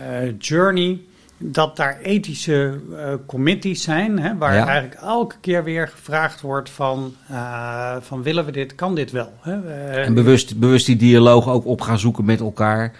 eh, 0.00 0.32
journey. 0.38 1.00
Dat 1.44 1.76
daar 1.76 1.98
ethische 2.02 2.80
eh, 2.96 3.14
committees 3.26 3.82
zijn, 3.82 4.18
hè, 4.18 4.36
waar 4.36 4.54
Ja. 4.54 4.66
eigenlijk 4.66 5.00
elke 5.00 5.34
keer 5.40 5.64
weer 5.64 5.88
gevraagd 5.88 6.40
wordt 6.40 6.70
van, 6.70 7.14
eh, 7.28 7.96
van 8.00 8.22
willen 8.22 8.44
we 8.44 8.52
dit, 8.52 8.74
kan 8.74 8.94
dit 8.94 9.10
wel? 9.10 9.32
Hè? 9.40 9.52
Eh, 9.66 10.06
En 10.06 10.14
bewust, 10.14 10.58
bewust 10.58 10.86
die 10.86 10.96
dialoog 10.96 11.48
ook 11.48 11.66
op 11.66 11.80
gaan 11.80 11.98
zoeken 11.98 12.24
met 12.24 12.40
elkaar. 12.40 12.92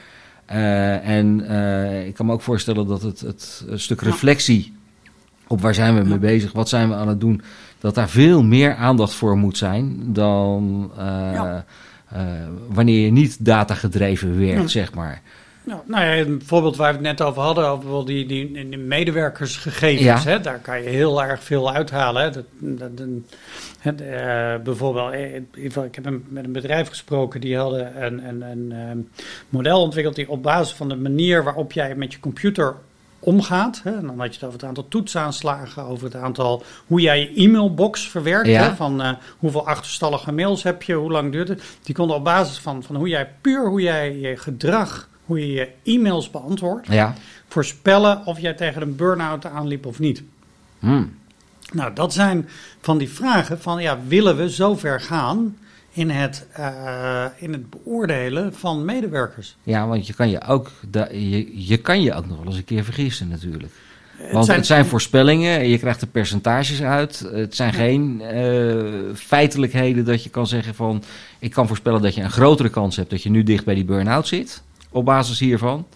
Eh, 0.46 1.08
en 1.08 1.48
eh, 1.48 2.06
ik 2.06 2.14
kan 2.14 2.26
me 2.26 2.32
ook 2.32 2.40
voorstellen 2.42 2.86
dat 2.86 3.02
het, 3.02 3.20
het 3.20 3.64
stuk 3.74 4.00
reflectie 4.00 4.72
op 5.46 5.60
waar 5.60 5.74
zijn 5.74 5.94
we 6.02 6.08
mee 6.08 6.18
bezig, 6.18 6.52
wat 6.52 6.68
zijn 6.68 6.88
we 6.88 6.94
aan 6.94 7.08
het 7.08 7.20
doen, 7.20 7.42
dat 7.82 7.94
daar 7.94 8.08
veel 8.08 8.42
meer 8.42 8.74
aandacht 8.74 9.14
voor 9.14 9.36
moet 9.36 9.58
zijn 9.58 9.98
dan 10.06 10.90
eh, 10.96 11.04
Ja. 11.32 11.64
eh, 12.08 12.22
wanneer 12.68 13.04
je 13.04 13.10
niet 13.12 13.44
datagedreven 13.44 14.38
werkt, 14.38 14.60
Ja. 14.60 14.66
zeg 14.66 14.94
maar. 14.94 15.20
Nou, 15.64 15.80
nou 15.86 16.04
ja, 16.04 16.16
een 16.16 16.42
voorbeeld 16.44 16.76
waar 16.76 16.88
we 16.88 16.94
het 16.98 17.18
net 17.18 17.22
over 17.28 17.42
hadden, 17.42 17.66
over 17.68 18.06
die, 18.06 18.26
die, 18.26 18.52
die 18.68 18.78
medewerkersgegevens. 18.78 20.22
Ja. 20.22 20.30
Hè, 20.30 20.40
daar 20.40 20.58
kan 20.58 20.82
je 20.82 20.88
heel 20.88 21.22
erg 21.22 21.42
veel 21.42 21.72
uithalen. 21.72 22.22
Hè. 22.22 22.30
Dat, 22.30 22.44
dat, 23.82 24.00
eh, 24.00 24.54
bijvoorbeeld, 24.64 25.12
ik 25.54 25.94
heb 25.94 26.04
met 26.28 26.44
een 26.44 26.52
bedrijf 26.52 26.88
gesproken, 26.88 27.40
die 27.40 27.56
hadden 27.56 28.04
een, 28.04 28.26
een, 28.28 28.70
een 28.70 29.08
model 29.48 29.80
ontwikkeld 29.82 30.14
die 30.16 30.28
op 30.30 30.42
basis 30.42 30.74
van 30.74 30.88
de 30.88 30.96
manier 30.96 31.44
waarop 31.44 31.72
jij 31.72 31.94
met 31.94 32.12
je 32.12 32.20
computer 32.20 32.74
omgaat. 33.24 33.80
Hè, 33.84 33.90
en 33.96 34.06
dan 34.06 34.18
had 34.18 34.26
je 34.26 34.34
het 34.34 34.42
over 34.42 34.58
het 34.58 34.68
aantal 34.68 34.88
toetsaanslagen, 34.88 35.84
over 35.84 36.04
het 36.04 36.14
aantal 36.14 36.62
hoe 36.86 37.00
jij 37.00 37.20
je 37.20 37.32
e-mailbox 37.34 38.08
verwerkt. 38.08 38.46
Ja. 38.48 38.62
Hè, 38.62 38.74
van 38.74 39.02
eh, 39.02 39.12
hoeveel 39.38 39.66
achterstallige 39.66 40.32
mails 40.32 40.62
heb 40.62 40.82
je, 40.82 40.94
hoe 40.94 41.10
lang 41.10 41.32
duurt 41.32 41.48
het. 41.48 41.62
Die 41.82 41.94
konden 41.94 42.16
op 42.16 42.24
basis 42.24 42.58
van, 42.58 42.82
van 42.82 42.96
hoe 42.96 43.08
jij 43.08 43.30
puur 43.40 43.68
hoe 43.68 43.80
jij 43.80 44.18
je 44.18 44.36
gedrag, 44.36 45.08
hoe 45.24 45.38
je 45.40 45.52
je 45.52 45.68
e-mails 45.82 46.30
beantwoordt, 46.30 46.86
Ja. 46.86 47.14
voorspellen 47.48 48.26
of 48.26 48.40
jij 48.40 48.54
tegen 48.54 48.82
een 48.82 48.96
burn-out 48.96 49.46
aanliep 49.46 49.86
of 49.86 49.98
niet. 49.98 50.22
Hm. 50.78 51.04
Nou, 51.72 51.92
dat 51.94 52.12
zijn 52.12 52.48
van 52.80 52.98
die 52.98 53.10
vragen 53.10 53.60
van 53.60 53.82
ja, 53.82 53.98
willen 54.06 54.36
we 54.36 54.50
zo 54.50 54.76
ver 54.76 55.00
gaan 55.00 55.56
in 55.92 56.10
het, 56.10 56.46
eh, 56.52 57.24
in 57.36 57.52
het 57.52 57.70
beoordelen 57.70 58.54
van 58.54 58.84
medewerkers? 58.84 59.56
Ja, 59.62 59.86
want 59.86 60.06
je 60.06 60.12
kan 60.14 60.30
je 60.30 60.44
ook, 60.46 60.70
je, 61.10 61.66
je 61.66 61.76
kan 61.76 62.02
je 62.02 62.14
ook 62.14 62.26
nog 62.26 62.36
wel 62.36 62.46
eens 62.46 62.56
een 62.56 62.64
keer 62.64 62.84
vergissen 62.84 63.28
natuurlijk. 63.28 63.72
Het 64.16 64.32
Want 64.32 64.44
zijn- 64.44 64.58
het 64.58 64.66
zijn 64.66 64.86
voorspellingen, 64.86 65.58
en 65.58 65.68
je 65.68 65.78
krijgt 65.78 66.00
er 66.00 66.06
percentages 66.06 66.82
uit. 66.82 67.18
Het 67.32 67.54
zijn 67.56 67.72
geen 67.72 68.20
eh, 68.20 68.84
feitelijkheden 69.14 70.04
dat 70.04 70.22
je 70.24 70.30
kan 70.30 70.46
zeggen 70.46 70.74
van... 70.74 71.02
ik 71.38 71.50
kan 71.50 71.66
voorspellen 71.66 72.02
dat 72.02 72.14
je 72.14 72.22
een 72.22 72.30
grotere 72.30 72.68
kans 72.68 72.96
hebt 72.96 73.10
dat 73.10 73.22
je 73.22 73.30
nu 73.30 73.42
dicht 73.42 73.64
bij 73.64 73.74
die 73.74 73.84
burn-out 73.84 74.26
zit. 74.28 74.62
Op 74.90 75.04
basis 75.04 75.38
hiervan. 75.38 75.86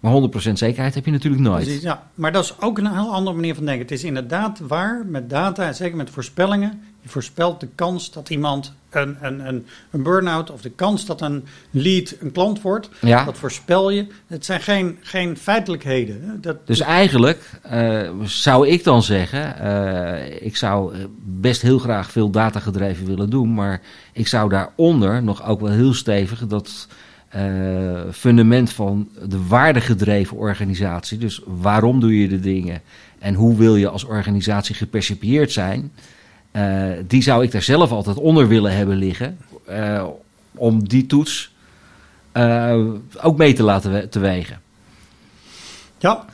Maar 0.00 0.12
100% 0.48 0.52
zekerheid 0.52 0.94
heb 0.94 1.04
je 1.04 1.10
natuurlijk 1.10 1.42
nooit. 1.42 1.64
Precies, 1.64 1.82
ja. 1.82 2.08
Maar 2.14 2.32
dat 2.32 2.44
is 2.44 2.60
ook 2.60 2.78
een 2.78 2.92
heel 2.92 3.12
andere 3.12 3.36
manier 3.36 3.54
van 3.54 3.64
denken. 3.64 3.82
Het 3.82 3.90
is 3.90 4.04
inderdaad 4.04 4.58
waar 4.58 5.06
met 5.06 5.30
data 5.30 5.66
en 5.66 5.74
zeker 5.74 5.96
met 5.96 6.10
voorspellingen. 6.10 6.82
Je 7.00 7.08
voorspelt 7.08 7.60
de 7.60 7.68
kans 7.74 8.10
dat 8.10 8.30
iemand 8.30 8.72
een, 8.90 9.16
een, 9.20 9.48
een, 9.48 9.66
een 9.90 10.02
burn-out 10.02 10.50
of 10.50 10.60
de 10.60 10.70
kans 10.70 11.06
dat 11.06 11.20
een 11.20 11.44
lead 11.70 12.14
een 12.20 12.32
klant 12.32 12.62
wordt. 12.62 12.88
Ja, 13.00 13.24
Dat 13.24 13.38
voorspel 13.38 13.90
je. 13.90 14.06
Het 14.26 14.44
zijn 14.44 14.60
geen, 14.60 14.98
geen 15.00 15.36
feitelijkheden. 15.36 16.38
Dat, 16.40 16.66
dus 16.66 16.80
eigenlijk 16.80 17.50
eh, 17.62 18.10
zou 18.22 18.68
ik 18.68 18.84
dan 18.84 19.02
zeggen... 19.02 19.58
eh, 19.58 20.42
ik 20.46 20.56
zou 20.56 20.94
best 21.24 21.62
heel 21.62 21.78
graag 21.78 22.10
veel 22.10 22.30
datagedreven 22.30 23.06
willen 23.06 23.30
doen... 23.30 23.54
maar 23.54 23.80
ik 24.12 24.26
zou 24.28 24.48
daaronder 24.48 25.22
nog 25.22 25.46
ook 25.46 25.60
wel 25.60 25.72
heel 25.72 25.94
stevig 25.94 26.46
dat... 26.46 26.86
eh, 27.28 28.00
fundament 28.12 28.72
van 28.72 29.08
de 29.28 29.46
waardegedreven 29.46 30.36
organisatie. 30.36 31.18
Dus 31.18 31.40
waarom 31.44 32.00
doe 32.00 32.20
je 32.20 32.28
de 32.28 32.40
dingen 32.40 32.80
en 33.18 33.34
hoe 33.34 33.56
wil 33.56 33.76
je 33.76 33.88
als 33.88 34.04
organisatie 34.04 34.74
gepercipieerd 34.74 35.52
zijn? 35.52 35.92
eh, 36.50 36.90
die 37.06 37.22
zou 37.22 37.42
ik 37.44 37.50
daar 37.52 37.62
zelf 37.62 37.90
altijd 37.90 38.16
onder 38.16 38.48
willen 38.48 38.76
hebben 38.76 38.96
liggen. 38.96 39.38
eh, 39.66 40.06
om 40.54 40.88
die 40.88 41.06
toets 41.06 41.54
ook 43.22 43.36
mee 43.36 43.52
te 43.52 43.62
laten 43.62 43.92
we- 43.92 44.08
te 44.08 44.18
wegen. 44.18 44.60
Ja, 45.98 46.24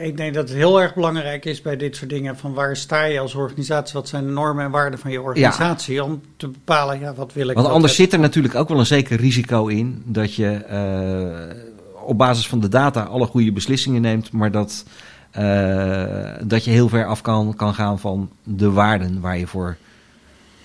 ik 0.00 0.16
denk 0.16 0.34
dat 0.34 0.48
het 0.48 0.56
heel 0.56 0.80
erg 0.80 0.94
belangrijk 0.94 1.44
is 1.44 1.62
bij 1.62 1.76
dit 1.76 1.96
soort 1.96 2.10
dingen. 2.10 2.36
Van 2.36 2.54
waar 2.54 2.76
sta 2.76 3.04
je 3.04 3.20
als 3.20 3.34
organisatie? 3.34 3.94
Wat 3.94 4.08
zijn 4.08 4.24
de 4.24 4.32
normen 4.32 4.64
en 4.64 4.70
waarden 4.70 4.98
van 4.98 5.10
je 5.10 5.22
organisatie? 5.22 6.04
Om 6.04 6.22
te 6.36 6.48
bepalen, 6.48 7.00
ja, 7.00 7.14
wat 7.14 7.32
wil 7.32 7.48
ik? 7.48 7.56
Want 7.56 7.68
anders 7.68 7.94
zit 7.94 8.12
er 8.12 8.18
natuurlijk 8.18 8.54
ook 8.54 8.68
wel 8.68 8.78
een 8.78 8.86
zeker 8.86 9.16
risico 9.16 9.66
in 9.66 10.02
dat 10.04 10.34
je 10.34 10.50
eh, 10.50 11.56
op 12.04 12.18
basis 12.18 12.48
van 12.48 12.60
de 12.60 12.68
data 12.68 13.02
alle 13.02 13.26
goede 13.26 13.52
beslissingen 13.52 14.02
neemt, 14.02 14.32
maar 14.32 14.50
dat, 14.50 14.84
eh, 15.30 16.34
dat 16.42 16.64
je 16.64 16.70
heel 16.70 16.88
ver 16.88 17.06
af 17.06 17.20
kan, 17.20 17.54
kan 17.56 17.74
gaan 17.74 17.98
van 17.98 18.30
de 18.42 18.70
waarden 18.70 19.20
waar 19.20 19.38
je 19.38 19.46
voor 19.46 19.76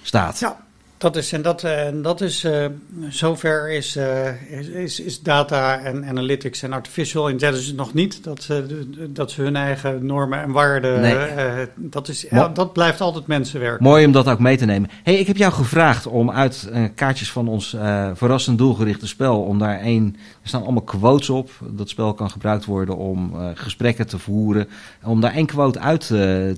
staat. 0.02 0.40
Ja, 0.40 0.63
dat 1.04 1.16
is, 1.16 1.32
en 1.34 1.42
dat, 1.42 1.64
eh, 1.64 1.88
en 1.88 2.02
dat 2.02 2.22
is, 2.22 2.44
eh, 2.44 2.66
zover 3.10 3.72
is, 3.72 3.96
eh, 3.96 4.42
is, 4.52 4.68
is, 4.68 5.00
is 5.00 5.22
data 5.22 5.80
en 5.80 6.06
analytics 6.06 6.64
en 6.64 6.74
artificial 6.74 7.28
intelligence 7.30 7.76
nog 7.76 7.94
niet. 7.94 8.24
Dat, 8.24 8.44
ze 8.44 8.86
dat 9.10 9.32
ze 9.32 9.42
hun 9.42 9.56
eigen 9.56 10.06
normen 10.06 10.42
en 10.42 10.52
waarden, 10.52 11.02
Nee. 11.02 11.68
dat, 11.76 12.08
is, 12.08 12.28
dat 12.54 12.74
blijft 12.74 13.02
altijd 13.02 13.28
mensenwerk. 13.28 13.80
Mooi 13.80 14.06
om 14.06 14.12
dat 14.12 14.28
ook 14.28 14.40
mee 14.40 14.58
te 14.58 14.66
nemen. 14.66 14.90
Hey, 15.04 15.16
ik 15.16 15.28
heb 15.28 15.38
jou 15.38 15.54
gevraagd 15.54 16.08
om 16.08 16.32
uit 16.32 16.72
kaartjes 16.96 17.32
van 17.32 17.48
ons 17.48 17.78
verrassend 18.14 18.58
doelgerichte 18.58 19.08
spel, 19.08 19.42
om 19.42 19.60
daar 19.60 19.80
één, 19.80 20.16
er 20.42 20.48
staan 20.48 20.64
allemaal 20.64 20.82
quotes 20.84 21.30
op. 21.30 21.50
Dat 21.70 21.90
spel 21.90 22.14
kan 22.14 22.30
gebruikt 22.30 22.66
worden 22.66 22.98
om 22.98 23.34
gesprekken 23.54 24.08
te 24.08 24.20
voeren, 24.20 24.68
om 25.04 25.22
daar 25.22 25.34
één 25.34 25.46
quote 25.46 25.80
uit 25.80 26.08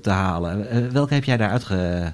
te 0.02 0.10
halen. 0.10 0.68
Welke 0.92 1.14
heb 1.14 1.24
jij 1.24 1.38
daaruit 1.38 1.64
ge- 1.64 2.12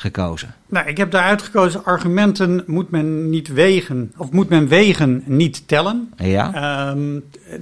gekozen? 0.00 0.54
Nou, 0.66 0.88
ik 0.88 0.96
heb 0.96 1.10
daaruit 1.10 1.42
gekozen, 1.42 1.84
argumenten 1.84 2.62
moet 2.66 2.90
men 2.90 3.30
niet 3.30 3.48
wegen, 3.48 4.12
of 4.16 4.30
moet 4.30 4.48
men 4.48 4.68
wegen, 4.68 5.22
niet 5.26 5.68
tellen. 5.68 6.12
Ja? 6.16 6.54
Ehm, 6.54 7.16
eh, 7.16 7.58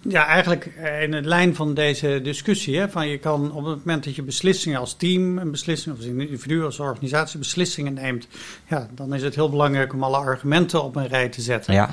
ja, 0.00 0.26
eigenlijk 0.26 0.66
eh, 0.66 1.02
in 1.02 1.12
het 1.12 1.24
lijn 1.24 1.54
van 1.54 1.74
deze 1.74 2.20
discussie. 2.22 2.78
Hè, 2.78 2.90
van 2.90 3.08
je 3.08 3.18
kan 3.18 3.52
op 3.52 3.64
het 3.64 3.76
moment 3.76 4.04
dat 4.04 4.16
je 4.16 4.22
beslissingen 4.22 4.78
als 4.80 4.94
team, 4.94 5.38
een 5.38 5.50
beslissing, 5.50 5.94
of 5.94 6.00
als 6.00 6.10
individu, 6.10 6.64
als 6.64 6.78
organisatie 6.78 7.38
beslissingen 7.38 7.94
neemt, 7.94 8.28
ja, 8.66 8.88
dan 8.94 9.14
is 9.14 9.22
het 9.22 9.34
heel 9.34 9.50
belangrijk 9.50 9.92
om 9.92 10.02
alle 10.02 10.16
argumenten 10.16 10.82
op 10.82 10.96
een 10.96 11.08
rij 11.08 11.28
te 11.28 11.40
zetten. 11.40 11.74
Ja. 11.74 11.90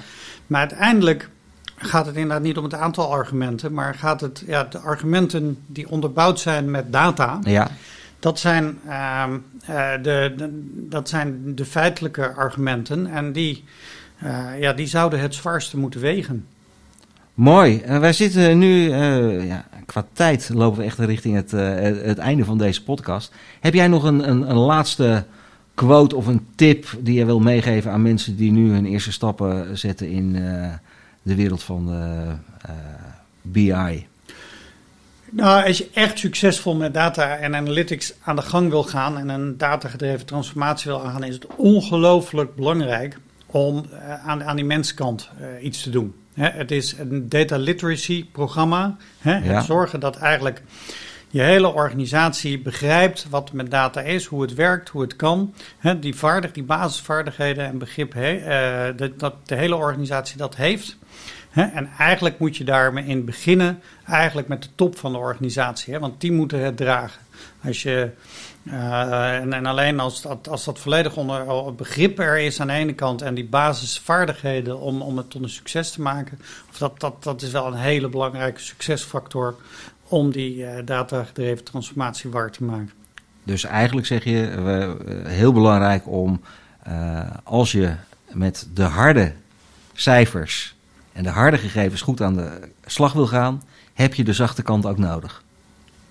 Maar 0.47 0.59
uiteindelijk 0.59 1.29
gaat 1.75 2.05
het 2.05 2.15
inderdaad 2.15 2.43
niet 2.43 2.57
om 2.57 2.63
het 2.63 2.73
aantal 2.73 3.11
argumenten, 3.11 3.73
maar 3.73 3.95
gaat 3.95 4.21
het, 4.21 4.43
ja, 4.47 4.63
de 4.63 4.79
argumenten 4.79 5.57
die 5.65 5.89
onderbouwd 5.89 6.39
zijn 6.39 6.71
met 6.71 6.91
data, 6.91 7.39
Ja. 7.43 7.71
Dat 8.19 8.39
zijn, 8.39 8.79
ehm, 8.87 9.37
eh, 9.65 9.91
de, 10.01 10.33
de- 10.37 10.87
dat 10.89 11.09
zijn 11.09 11.55
de 11.55 11.65
feitelijke 11.65 12.33
argumenten 12.33 13.07
en 13.07 13.31
die, 13.31 13.63
eh, 14.17 14.59
ja, 14.59 14.73
die 14.73 14.87
zouden 14.87 15.19
het 15.19 15.35
zwaarste 15.35 15.77
moeten 15.77 15.99
wegen. 15.99 16.45
Mooi. 17.33 17.81
Eh, 17.81 17.99
wij 17.99 18.13
zitten 18.13 18.57
nu, 18.57 18.89
ja, 19.45 19.65
qua 19.85 20.05
tijd 20.13 20.49
lopen 20.53 20.79
we 20.79 20.85
echt 20.85 20.99
richting 20.99 21.35
het, 21.35 21.51
het, 21.51 22.17
einde 22.17 22.45
van 22.45 22.57
deze 22.57 22.83
podcast. 22.83 23.33
Heb 23.59 23.73
jij 23.73 23.87
nog 23.87 24.03
een, 24.03 24.29
een, 24.29 24.49
een 24.49 24.57
laatste 24.57 25.25
quote 25.73 26.15
of 26.15 26.27
een 26.27 26.47
tip 26.55 26.85
die 26.99 27.13
je 27.13 27.25
wil 27.25 27.39
meegeven 27.39 27.91
aan 27.91 28.01
mensen 28.01 28.35
die 28.35 28.51
nu 28.51 28.71
hun 28.71 28.85
eerste 28.85 29.11
stappen 29.11 29.77
zetten 29.77 30.09
in 30.09 30.33
de 31.21 31.35
wereld 31.35 31.63
van 31.63 31.89
BI? 33.41 34.07
Nou, 35.31 35.67
als 35.67 35.77
je 35.77 35.89
echt 35.93 36.19
succesvol 36.19 36.75
met 36.75 36.93
data 36.93 37.37
en 37.37 37.55
analytics 37.55 38.13
aan 38.23 38.35
de 38.35 38.41
gang 38.41 38.69
wil 38.69 38.83
gaan 38.83 39.17
en 39.17 39.29
een 39.29 39.57
datagedreven 39.57 40.25
transformatie 40.25 40.91
wil 40.91 41.03
aangaan, 41.03 41.23
is 41.23 41.35
het 41.35 41.47
ongelooflijk 41.55 42.55
belangrijk 42.55 43.17
om 43.45 43.85
eh, 43.91 44.27
aan, 44.27 44.43
aan 44.43 44.55
die 44.55 44.65
menskant 44.65 45.29
eh, 45.39 45.63
iets 45.65 45.83
te 45.83 45.89
doen. 45.89 46.15
Het 46.33 46.71
is 46.71 46.95
een 46.97 47.29
data 47.29 47.57
literacy 47.57 48.25
programma. 48.31 48.97
Ja. 49.21 49.39
Het 49.39 49.65
zorgen 49.65 49.99
dat 49.99 50.17
eigenlijk 50.17 50.61
je 51.29 51.41
hele 51.41 51.73
organisatie 51.73 52.61
begrijpt 52.61 53.27
wat 53.29 53.51
met 53.51 53.71
data 53.71 54.01
is, 54.01 54.25
hoe 54.25 54.41
het 54.41 54.53
werkt, 54.53 54.89
hoe 54.89 55.01
het 55.01 55.15
kan. 55.15 55.53
Die, 55.99 56.15
vaardig, 56.15 56.51
die 56.51 56.63
basisvaardigheden 56.63 57.65
en 57.65 57.77
begrip, 57.77 58.13
he, 58.13 58.33
uh, 58.93 59.09
dat 59.17 59.35
de 59.47 59.55
hele 59.55 59.75
organisatie 59.75 60.37
dat 60.37 60.55
heeft. 60.55 60.97
En 61.55 61.89
eigenlijk 61.97 62.39
moet 62.39 62.57
je 62.57 62.63
daarmee 62.63 63.05
in 63.05 63.25
beginnen, 63.25 63.81
eigenlijk 64.05 64.47
met 64.47 64.63
de 64.63 64.69
top 64.75 64.97
van 64.97 65.11
de 65.11 65.17
organisatie, 65.17 65.99
want 65.99 66.21
die 66.21 66.31
moeten 66.31 66.59
het 66.59 66.77
dragen. 66.77 67.21
Als 67.63 67.83
je 67.83 68.09
uh, 68.63 69.35
en, 69.35 69.53
en, 69.53 69.65
alleen 69.65 69.99
als 69.99 70.21
dat, 70.21 70.49
als 70.49 70.63
dat 70.63 70.79
volledig 70.79 71.17
onder 71.17 71.75
begrip 71.75 72.19
er 72.19 72.37
is 72.37 72.59
aan 72.59 72.67
de 72.67 72.73
ene 72.73 72.93
kant 72.93 73.21
en 73.21 73.33
die 73.33 73.45
basisvaardigheden 73.45 74.79
om, 74.79 75.01
om 75.01 75.17
het 75.17 75.29
tot 75.29 75.43
een 75.43 75.49
succes 75.49 75.91
te 75.91 76.01
maken, 76.01 76.39
of 76.69 76.77
dat, 76.77 76.99
dat, 76.99 77.23
dat 77.23 77.41
is 77.41 77.51
wel 77.51 77.67
een 77.67 77.73
hele 77.73 78.09
belangrijke 78.09 78.61
succesfactor 78.61 79.55
om 80.07 80.31
die 80.31 80.55
uh, 80.57 80.69
datagedreven 80.85 81.63
transformatie 81.63 82.29
waar 82.29 82.51
te 82.51 82.63
maken. 82.63 82.91
Dus 83.43 83.63
eigenlijk 83.63 84.07
zeg 84.07 84.23
je, 84.23 84.55
uh, 84.57 85.27
heel 85.27 85.53
belangrijk 85.53 86.07
om 86.07 86.41
als 87.43 87.71
je 87.71 87.95
met 88.31 88.67
de 88.73 88.83
harde 88.83 89.33
cijfers 89.93 90.74
en 91.15 91.23
de 91.23 91.29
harde 91.29 91.57
gegevens 91.57 92.01
goed 92.01 92.21
aan 92.21 92.35
de 92.35 92.49
slag 92.85 93.13
wil 93.13 93.27
gaan, 93.27 93.63
heb 93.93 94.13
je 94.13 94.23
de 94.23 94.33
zachte 94.33 94.61
kant 94.61 94.85
ook 94.85 94.97
nodig. 94.97 95.43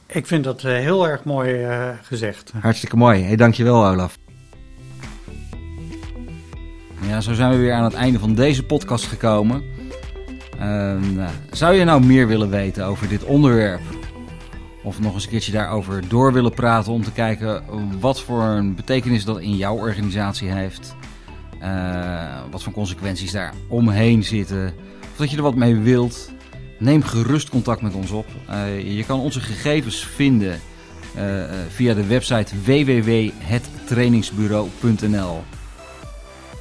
Ik 0.07 0.27
vind 0.27 0.45
dat 0.45 0.63
heel 0.63 1.09
erg 1.09 1.25
mooi 1.25 1.67
uh, 1.67 1.89
gezegd. 2.03 2.53
Hartstikke 2.61 2.97
mooi. 2.97 3.23
Hey, 3.23 3.37
dankjewel 3.37 3.87
Olaf. 3.87 4.19
Ja, 7.07 7.21
zo 7.21 7.35
zijn 7.35 7.51
we 7.51 7.57
weer 7.57 7.73
aan 7.73 7.85
het 7.85 7.95
einde 7.95 8.19
van 8.19 8.35
deze 8.35 8.63
podcast 8.63 9.07
gekomen. 9.07 9.63
Uh, 10.61 11.29
zou 11.51 11.75
je 11.75 11.85
nou 11.85 12.05
meer 12.05 12.27
willen 12.27 12.51
weten 12.51 12.87
over 12.87 13.09
dit 13.09 13.25
onderwerp? 13.25 13.83
Of 14.83 15.01
nog 15.01 15.15
eens 15.15 15.25
een 15.25 15.31
keertje 15.31 15.53
daarover 15.53 16.09
door 16.09 16.33
willen 16.33 16.55
praten 16.55 16.93
om 16.93 17.03
te 17.03 17.13
kijken 17.13 17.63
wat 18.01 18.21
voor 18.21 18.43
een 18.43 18.75
betekenis 18.75 19.25
dat 19.25 19.41
in 19.41 19.57
jouw 19.57 19.77
organisatie 19.77 20.51
heeft? 20.51 20.97
Uh, 21.63 22.41
wat 22.51 22.63
voor 22.63 22.73
consequenties 22.73 23.33
daar 23.33 23.55
omheen 23.69 24.23
zitten? 24.23 24.75
Of 25.15 25.21
dat 25.21 25.31
je 25.31 25.37
er 25.37 25.43
wat 25.43 25.55
mee 25.55 25.77
wilt? 25.77 26.31
Neem 26.79 27.03
gerust 27.03 27.49
contact 27.49 27.83
met 27.83 27.95
ons 27.95 28.11
op. 28.11 28.27
Uh, 28.51 28.97
je 28.97 29.05
kan 29.05 29.21
onze 29.21 29.41
gegevens 29.41 30.05
vinden 30.05 30.61
uh, 31.17 31.45
via 31.69 31.95
de 31.95 32.07
website 32.07 32.55
www.hettrainingsbureau.nl. 32.65 35.43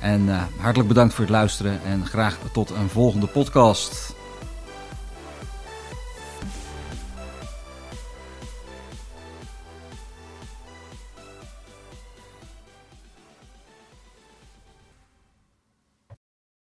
En 0.02 0.30
hartelijk 0.58 0.88
bedankt 0.88 1.14
voor 1.14 1.24
het 1.24 1.34
luisteren 1.34 1.80
en 1.86 2.06
graag 2.06 2.38
tot 2.52 2.70
een 2.70 2.90
volgende 2.90 3.28
podcast. 3.28 4.13